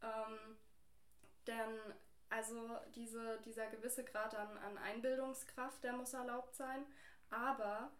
[0.01, 0.57] Ähm,
[1.47, 1.79] denn
[2.29, 6.85] also diese, dieser gewisse Grad an, an Einbildungskraft, der muss erlaubt sein.
[7.29, 7.91] Aber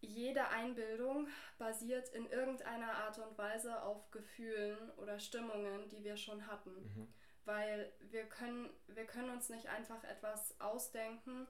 [0.00, 6.46] jede Einbildung basiert in irgendeiner Art und Weise auf Gefühlen oder Stimmungen, die wir schon
[6.46, 6.72] hatten.
[6.72, 7.14] Mhm.
[7.44, 11.46] Weil wir können, wir können uns nicht einfach etwas ausdenken,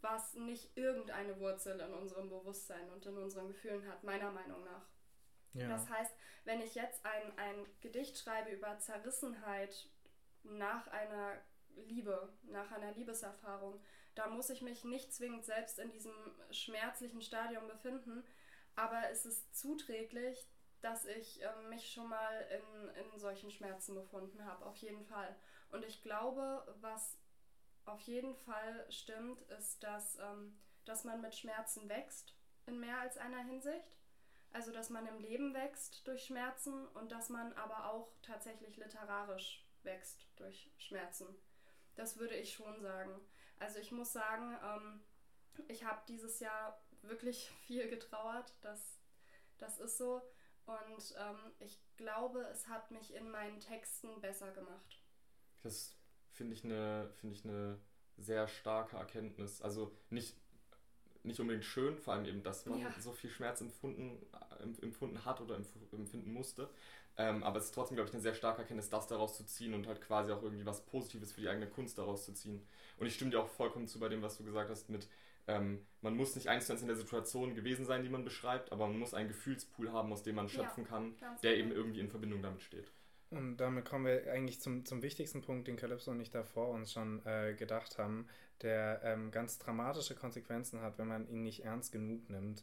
[0.00, 4.86] was nicht irgendeine Wurzel in unserem Bewusstsein und in unseren Gefühlen hat, meiner Meinung nach.
[5.54, 5.68] Ja.
[5.68, 6.12] Das heißt,
[6.44, 9.88] wenn ich jetzt ein, ein Gedicht schreibe über Zerrissenheit
[10.42, 11.40] nach einer
[11.76, 13.80] Liebe, nach einer Liebeserfahrung,
[14.14, 16.12] da muss ich mich nicht zwingend selbst in diesem
[16.50, 18.24] schmerzlichen Stadium befinden,
[18.74, 20.46] aber es ist zuträglich,
[20.82, 25.34] dass ich äh, mich schon mal in, in solchen Schmerzen befunden habe, auf jeden Fall.
[25.70, 27.16] Und ich glaube, was
[27.84, 32.34] auf jeden Fall stimmt, ist, dass, ähm, dass man mit Schmerzen wächst,
[32.66, 33.96] in mehr als einer Hinsicht.
[34.52, 39.66] Also, dass man im Leben wächst durch Schmerzen und dass man aber auch tatsächlich literarisch
[39.82, 41.26] wächst durch Schmerzen.
[41.94, 43.18] Das würde ich schon sagen.
[43.58, 45.02] Also, ich muss sagen, ähm,
[45.68, 48.52] ich habe dieses Jahr wirklich viel getrauert.
[48.60, 49.00] Das,
[49.58, 50.20] das ist so.
[50.66, 55.02] Und ähm, ich glaube, es hat mich in meinen Texten besser gemacht.
[55.62, 55.96] Das
[56.30, 57.78] finde ich eine find ich eine
[58.16, 59.62] sehr starke Erkenntnis.
[59.62, 60.36] Also nicht,
[61.22, 62.92] nicht unbedingt schön, vor allem eben, dass man ja.
[63.00, 64.24] so viel Schmerz empfunden,
[64.80, 66.70] empfunden hat oder empfinden musste.
[67.18, 69.74] Ähm, aber es ist trotzdem, glaube ich, eine sehr starke Erkenntnis, das daraus zu ziehen
[69.74, 72.66] und halt quasi auch irgendwie was Positives für die eigene Kunst daraus zu ziehen.
[72.96, 75.08] Und ich stimme dir auch vollkommen zu bei dem, was du gesagt hast, mit
[75.46, 78.72] ähm, man muss nicht eins zu eins in der Situation gewesen sein, die man beschreibt,
[78.72, 81.64] aber man muss einen Gefühlspool haben, aus dem man schöpfen ja, kann, der genau.
[81.64, 82.90] eben irgendwie in Verbindung damit steht.
[83.30, 86.68] Und damit kommen wir eigentlich zum, zum wichtigsten Punkt, den Calypso und ich da vor
[86.68, 88.26] uns schon äh, gedacht haben,
[88.60, 92.62] der ähm, ganz dramatische Konsequenzen hat, wenn man ihn nicht ernst genug nimmt.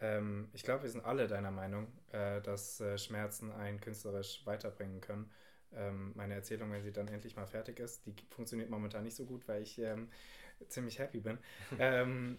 [0.00, 5.00] Ähm, ich glaube, wir sind alle deiner Meinung, äh, dass äh, Schmerzen einen künstlerisch weiterbringen
[5.00, 5.30] können.
[5.72, 9.24] Ähm, meine Erzählung, wenn sie dann endlich mal fertig ist, die funktioniert momentan nicht so
[9.24, 10.08] gut, weil ich ähm,
[10.68, 11.38] ziemlich happy bin.
[11.78, 12.38] ähm,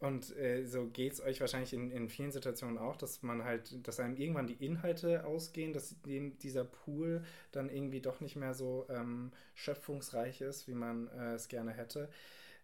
[0.00, 3.86] und äh, so geht es euch wahrscheinlich in, in vielen Situationen auch, dass man halt,
[3.86, 7.22] dass einem irgendwann die Inhalte ausgehen, dass dem, dieser Pool
[7.52, 12.08] dann irgendwie doch nicht mehr so ähm, schöpfungsreich ist, wie man äh, es gerne hätte.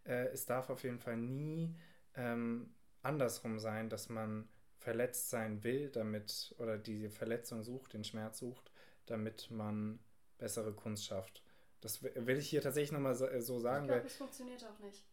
[0.05, 1.75] Äh, es darf auf jeden Fall nie
[2.15, 2.71] ähm,
[3.03, 4.49] andersrum sein, dass man
[4.79, 8.71] verletzt sein will, damit oder diese Verletzung sucht, den Schmerz sucht,
[9.05, 9.99] damit man
[10.39, 11.43] bessere Kunst schafft.
[11.87, 13.85] Das will ich hier tatsächlich nochmal äh, so sagen.
[13.85, 15.05] Ich glaube, das funktioniert auch nicht.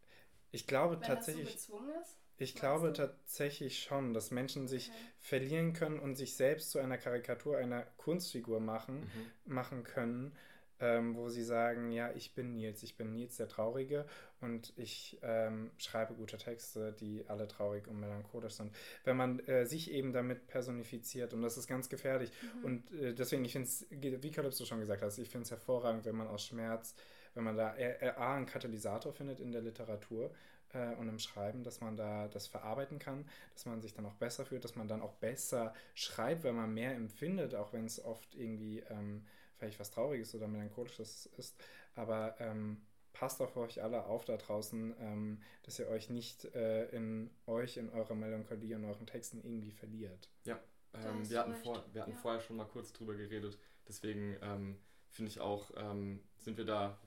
[0.50, 1.54] Ich glaube Wenn tatsächlich.
[1.54, 2.94] Das so ist, ich glaube du?
[2.94, 4.98] tatsächlich schon, dass Menschen sich okay.
[5.20, 9.54] verlieren können und sich selbst zu einer Karikatur einer Kunstfigur machen, mhm.
[9.54, 10.36] machen können,
[10.80, 14.06] ähm, wo sie sagen, ja, ich bin Nils, ich bin Nils der Traurige
[14.42, 18.74] und ich ähm, schreibe gute Texte, die alle traurig und melancholisch sind.
[19.04, 22.66] Wenn man äh, sich eben damit personifiziert und das ist ganz gefährlich mhm.
[22.66, 26.06] und äh, deswegen, ich finde es, wie Calypso schon gesagt hat, ich finde es hervorragend,
[26.06, 26.96] wenn man aus Schmerz,
[27.34, 30.32] wenn man da äh, A, einen Katalysator findet in der Literatur,
[30.74, 34.16] äh, und im Schreiben, dass man da das verarbeiten kann, dass man sich dann auch
[34.16, 38.04] besser fühlt, dass man dann auch besser schreibt, wenn man mehr empfindet, auch wenn es
[38.04, 39.26] oft irgendwie ähm,
[39.64, 41.58] vielleicht was Trauriges oder Melancholisches ist.
[41.96, 42.82] Aber ähm,
[43.14, 47.78] passt auf euch alle auf da draußen, ähm, dass ihr euch nicht äh, in euch,
[47.78, 50.30] in eurer Melancholie, in euren Texten irgendwie verliert.
[50.44, 50.60] Ja,
[50.94, 52.18] ähm, wir, hatten vor, wir hatten ja.
[52.18, 53.58] vorher schon mal kurz drüber geredet,
[53.88, 57.00] deswegen ähm, finde ich auch, ähm, sind wir da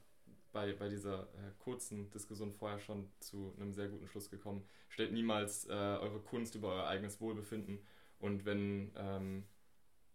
[0.53, 4.67] bei, bei dieser äh, kurzen Diskussion vorher schon zu einem sehr guten Schluss gekommen.
[4.89, 7.85] Stellt niemals äh, eure Kunst über euer eigenes Wohlbefinden
[8.19, 9.45] und wenn, ähm,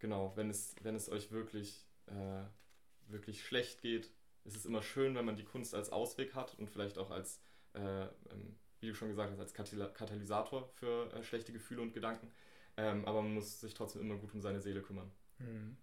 [0.00, 2.44] genau, wenn es, wenn es euch wirklich, äh,
[3.10, 4.10] wirklich schlecht geht,
[4.44, 7.40] ist es immer schön, wenn man die Kunst als Ausweg hat und vielleicht auch als,
[7.74, 12.30] äh, ähm, wie du schon gesagt hast, als Katalysator für äh, schlechte Gefühle und Gedanken.
[12.76, 15.10] Ähm, aber man muss sich trotzdem immer gut um seine Seele kümmern.
[15.38, 15.76] Mhm.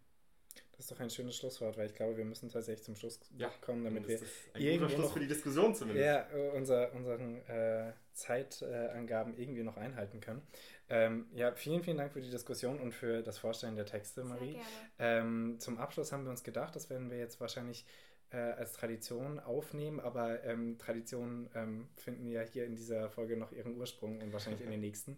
[0.80, 3.52] Das ist doch ein schönes Schlusswort, weil ich glaube, wir müssen tatsächlich zum Schluss ja,
[3.60, 4.18] kommen, damit wir
[4.54, 6.06] ein irgendwo guter Schluss noch, für die Diskussion zumindest.
[6.06, 6.26] Ja,
[6.56, 10.42] unser, unseren äh, Zeitangaben irgendwie noch einhalten können.
[10.88, 14.56] Ähm, ja, vielen, vielen Dank für die Diskussion und für das Vorstellen der Texte, Marie.
[15.00, 17.86] Ähm, zum Abschluss haben wir uns gedacht, das werden wir jetzt wahrscheinlich
[18.30, 23.52] äh, als Tradition aufnehmen, aber ähm, Traditionen ähm, finden ja hier in dieser Folge noch
[23.52, 25.18] ihren Ursprung und wahrscheinlich in den nächsten.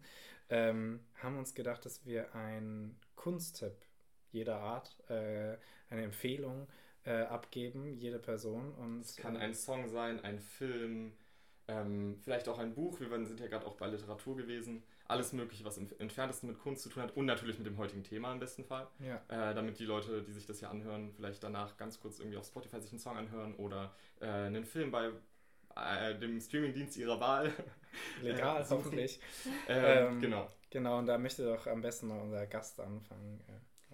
[0.50, 3.76] Ähm, haben uns gedacht, dass wir einen Kunsttipp
[4.32, 5.58] jeder Art, äh,
[5.90, 6.68] eine Empfehlung
[7.06, 8.74] äh, abgeben, jede Person.
[8.76, 11.14] Und, es kann ein Song sein, ein Film,
[11.68, 13.00] ähm, vielleicht auch ein Buch.
[13.00, 16.84] Wir sind ja gerade auch bei Literatur gewesen alles Mögliche, was im entferntesten mit Kunst
[16.84, 18.88] zu tun hat und natürlich mit dem heutigen Thema im besten Fall.
[19.00, 19.22] Ja.
[19.28, 22.46] Äh, damit die Leute, die sich das hier anhören, vielleicht danach ganz kurz irgendwie auf
[22.46, 25.12] Spotify sich einen Song anhören oder äh, einen Film bei
[25.76, 27.52] äh, dem Streamingdienst ihrer Wahl.
[28.22, 29.20] Legal, hoffentlich.
[29.68, 30.50] Ähm, ähm, genau.
[30.70, 33.44] Genau, und da möchte doch am besten mal unser Gast anfangen.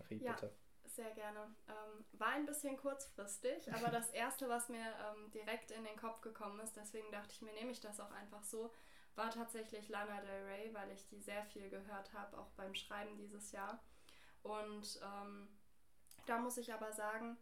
[0.10, 0.34] Marie, ja.
[0.34, 0.54] bitte
[0.98, 1.56] sehr gerne.
[1.70, 6.22] Ähm, war ein bisschen kurzfristig, aber das erste, was mir ähm, direkt in den Kopf
[6.22, 8.74] gekommen ist, deswegen dachte ich mir, nehme ich das auch einfach so,
[9.16, 13.16] war tatsächlich Lana Del Rey, weil ich die sehr viel gehört habe, auch beim Schreiben
[13.16, 13.80] dieses Jahr.
[14.42, 15.48] Und ähm,
[16.26, 17.38] da muss ich aber sagen,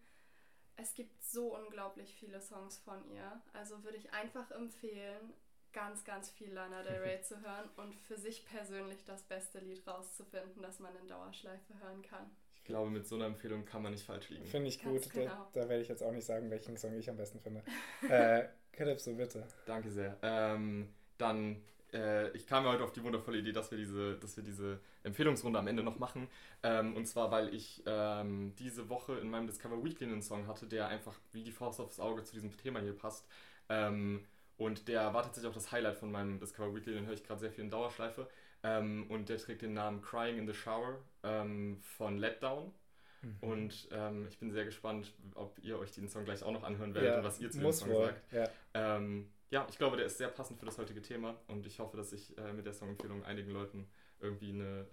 [0.76, 3.42] es gibt so unglaublich viele Songs von ihr.
[3.54, 5.34] Also würde ich einfach empfehlen,
[5.72, 9.88] ganz, ganz viel Lana Del Rey zu hören und für sich persönlich das beste Lied
[9.88, 12.36] rauszufinden, das man in Dauerschleife hören kann.
[12.66, 14.44] Ich glaube, mit so einer Empfehlung kann man nicht falsch liegen.
[14.44, 15.08] Finde ich gut.
[15.14, 15.30] Genau.
[15.54, 17.62] Da, da, werde ich jetzt auch nicht sagen, welchen Song ich am besten finde.
[18.10, 19.44] äh, Calypso, bitte.
[19.68, 20.18] Danke sehr.
[20.24, 20.90] Ähm,
[21.20, 21.62] dann,
[21.94, 24.80] äh, ich kam ja heute auf die wundervolle Idee, dass wir diese, dass wir diese
[25.04, 26.28] Empfehlungsrunde am Ende noch machen.
[26.64, 30.66] Ähm, und zwar, weil ich ähm, diese Woche in meinem Discover Weekly einen Song hatte,
[30.66, 33.28] der einfach wie die Faust aufs Auge zu diesem Thema hier passt.
[33.70, 34.26] Ähm,
[34.58, 37.42] und der war tatsächlich auch das Highlight von meinem Discover Weekly, den höre ich gerade
[37.42, 38.28] sehr viel in Dauerschleife.
[38.66, 42.74] Ähm, und der trägt den Namen Crying in the Shower ähm, von Letdown.
[43.22, 43.38] Mhm.
[43.42, 46.96] Und ähm, ich bin sehr gespannt, ob ihr euch den Song gleich auch noch anhören
[46.96, 48.06] werdet ja, und was ihr zu dem Song wohl.
[48.08, 48.34] sagt.
[48.34, 48.50] Ja.
[48.74, 51.96] Ähm, ja, ich glaube, der ist sehr passend für das heutige Thema und ich hoffe,
[51.96, 53.88] dass ich äh, mit der Songempfehlung einigen Leuten
[54.20, 54.88] irgendwie eine,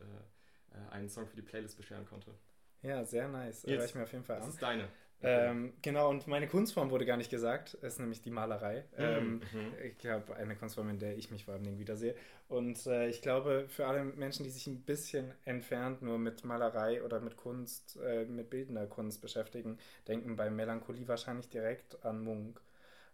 [0.72, 2.34] äh, äh einen Song für die Playlist bescheren konnte.
[2.82, 3.62] Ja, sehr nice.
[3.62, 4.42] Jetzt, ich mir auf jeden Fall an.
[4.42, 4.88] Das ist deine.
[5.22, 8.84] Ähm, genau, und meine Kunstform wurde gar nicht gesagt, ist nämlich die Malerei.
[8.96, 9.04] Mhm.
[9.04, 9.74] Ähm, mhm.
[9.98, 12.14] Ich habe eine Kunstform, in der ich mich vor allem wiedersehe.
[12.48, 17.02] Und äh, ich glaube, für alle Menschen, die sich ein bisschen entfernt nur mit Malerei
[17.02, 22.60] oder mit Kunst, äh, mit bildender Kunst beschäftigen, denken bei Melancholie wahrscheinlich direkt an Munk.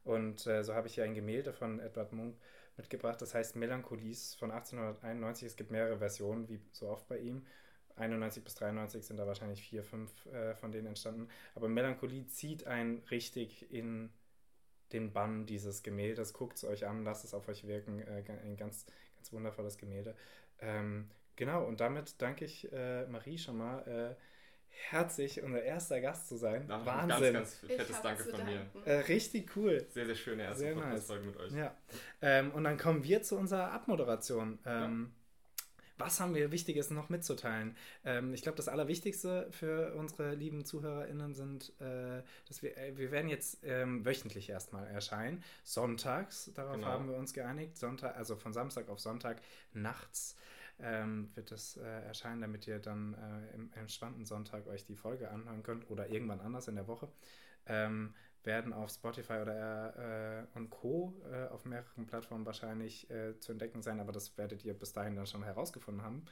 [0.05, 2.37] Und äh, so habe ich hier ein Gemälde von Edward Munk
[2.79, 5.47] mitgebracht, das heißt Melancholies von 1891.
[5.47, 7.45] Es gibt mehrere Versionen, wie so oft bei ihm.
[7.99, 11.29] 91 bis 93 sind da wahrscheinlich vier, fünf äh, von denen entstanden.
[11.55, 14.11] Aber Melancholie zieht einen richtig in
[14.93, 16.33] den Bann dieses Gemäldes.
[16.33, 18.01] Guckt es euch an, lasst es auf euch wirken.
[18.01, 18.87] Äh, ein ganz,
[19.17, 20.15] ganz wundervolles Gemälde.
[20.61, 24.23] Ähm, genau, und damit danke ich äh, Marie schon mal äh,
[24.91, 26.67] herzlich, unser erster Gast zu sein.
[26.69, 27.35] Ach, Wahnsinn.
[27.35, 28.67] Ganz, ganz fettes Danke von mir.
[28.85, 29.87] Äh, richtig cool.
[29.91, 31.09] Sehr, sehr schöne erste sehr nice.
[31.25, 31.53] mit euch.
[31.53, 31.77] Ja.
[32.23, 34.59] Ähm, und dann kommen wir zu unserer Abmoderation.
[34.65, 35.18] Ähm, ja.
[35.99, 37.77] Was haben wir Wichtiges noch mitzuteilen?
[38.05, 43.11] Ähm, ich glaube, das Allerwichtigste für unsere lieben ZuhörerInnen sind, äh, dass wir, äh, wir
[43.11, 45.43] werden jetzt ähm, wöchentlich erstmal erscheinen.
[45.65, 46.87] Sonntags, darauf genau.
[46.87, 47.77] haben wir uns geeinigt.
[47.77, 49.43] Sonntag, also von Samstag auf Sonntag
[49.73, 50.37] nachts
[50.81, 55.31] ähm, wird es äh, erscheinen, damit ihr dann äh, im entspannten Sonntag euch die Folge
[55.31, 57.09] anhören könnt oder irgendwann anders in der Woche.
[57.67, 58.15] Ähm,
[58.49, 61.15] werden auf Spotify oder äh, und Co.
[61.31, 65.15] Äh, auf mehreren Plattformen wahrscheinlich äh, zu entdecken sein, aber das werdet ihr bis dahin
[65.15, 66.25] dann schon herausgefunden haben.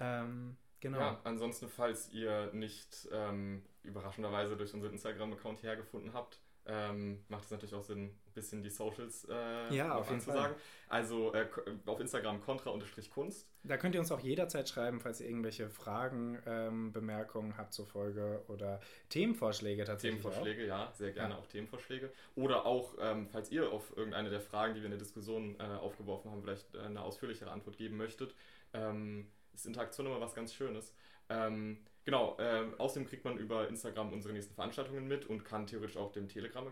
[0.00, 0.98] Ähm, genau.
[0.98, 7.50] Ja, ansonsten, falls ihr nicht ähm, überraschenderweise durch unseren Instagram-Account hergefunden habt, ähm, macht es
[7.50, 10.34] natürlich auch Sinn, ein bisschen die Socials äh, ja, auf jeden Fall.
[10.34, 10.54] sagen.
[10.88, 11.46] Also äh,
[11.86, 13.48] auf Instagram contra-kunst.
[13.62, 17.86] Da könnt ihr uns auch jederzeit schreiben, falls ihr irgendwelche Fragen, ähm, Bemerkungen habt zur
[17.86, 20.22] Folge oder Themenvorschläge tatsächlich.
[20.22, 20.86] Themenvorschläge, auch.
[20.86, 21.40] ja, sehr gerne ja.
[21.40, 22.10] auch Themenvorschläge.
[22.34, 25.62] Oder auch, ähm, falls ihr auf irgendeine der Fragen, die wir in der Diskussion äh,
[25.62, 28.34] aufgeworfen haben, vielleicht äh, eine ausführlichere Antwort geben möchtet.
[28.72, 30.94] Ähm, ist Interaktion immer was ganz Schönes.
[31.28, 35.96] Ähm, Genau, äh, außerdem kriegt man über Instagram unsere nächsten Veranstaltungen mit und kann theoretisch
[35.96, 36.70] auch dem Telegram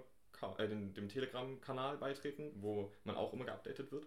[0.58, 4.06] äh, dem, Telegram-Kanal beitreten, wo man auch immer geupdatet wird.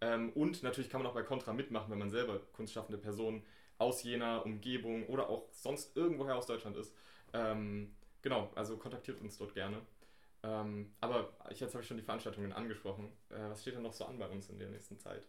[0.00, 3.42] Ähm, und natürlich kann man auch bei Contra mitmachen, wenn man selber kunstschaffende Person
[3.78, 6.94] aus jener Umgebung oder auch sonst irgendwoher aus Deutschland ist.
[7.32, 9.80] Ähm, genau, also kontaktiert uns dort gerne.
[10.42, 13.10] Ähm, aber jetzt habe ich schon die Veranstaltungen angesprochen.
[13.30, 15.26] Äh, was steht denn noch so an bei uns in der nächsten Zeit?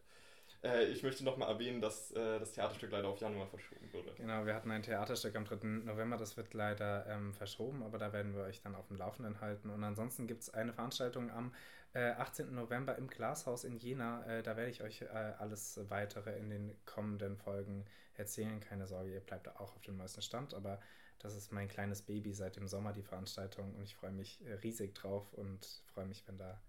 [0.64, 4.14] Äh, ich möchte noch mal erwähnen, dass äh, das Theaterstück leider auf Januar verschoben wurde.
[4.16, 5.68] Genau, wir hatten ein Theaterstück am 3.
[5.86, 9.41] November, das wird leider ähm, verschoben, aber da werden wir euch dann auf dem Laufenden
[9.41, 9.70] halten.
[9.70, 11.51] Und ansonsten gibt es eine Veranstaltung am
[11.93, 12.47] 18.
[12.47, 14.26] Äh, November im Glashaus in Jena.
[14.26, 18.59] Äh, da werde ich euch äh, alles weitere in den kommenden Folgen erzählen.
[18.59, 20.80] Keine Sorge, ihr bleibt auch auf dem neuesten Stand, aber
[21.20, 23.76] das ist mein kleines Baby seit dem Sommer, die Veranstaltung.
[23.76, 26.62] Und ich freue mich riesig drauf und freue mich, wenn da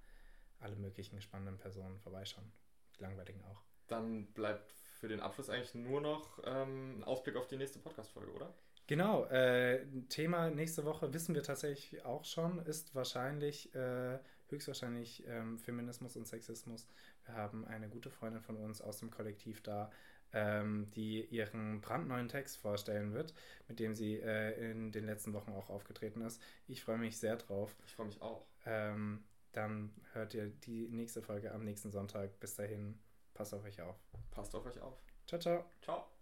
[0.61, 2.53] alle möglichen spannenden Personen vorbeischauen.
[2.97, 3.62] Die langweiligen auch.
[3.93, 8.32] Dann bleibt für den Abschluss eigentlich nur noch ähm, ein Ausblick auf die nächste Podcast-Folge,
[8.32, 8.55] oder?
[8.86, 14.18] Genau, äh, Thema nächste Woche wissen wir tatsächlich auch schon, ist wahrscheinlich, äh,
[14.49, 16.86] höchstwahrscheinlich ähm, Feminismus und Sexismus.
[17.24, 19.90] Wir haben eine gute Freundin von uns aus dem Kollektiv da,
[20.32, 23.34] ähm, die ihren brandneuen Text vorstellen wird,
[23.68, 26.40] mit dem sie äh, in den letzten Wochen auch aufgetreten ist.
[26.66, 27.74] Ich freue mich sehr drauf.
[27.86, 28.47] Ich freue mich auch.
[28.66, 32.40] Ähm, dann hört ihr die nächste Folge am nächsten Sonntag.
[32.40, 32.99] Bis dahin,
[33.35, 33.97] passt auf euch auf.
[34.30, 35.03] Passt auf euch auf.
[35.26, 35.64] Ciao, ciao.
[35.83, 36.21] Ciao.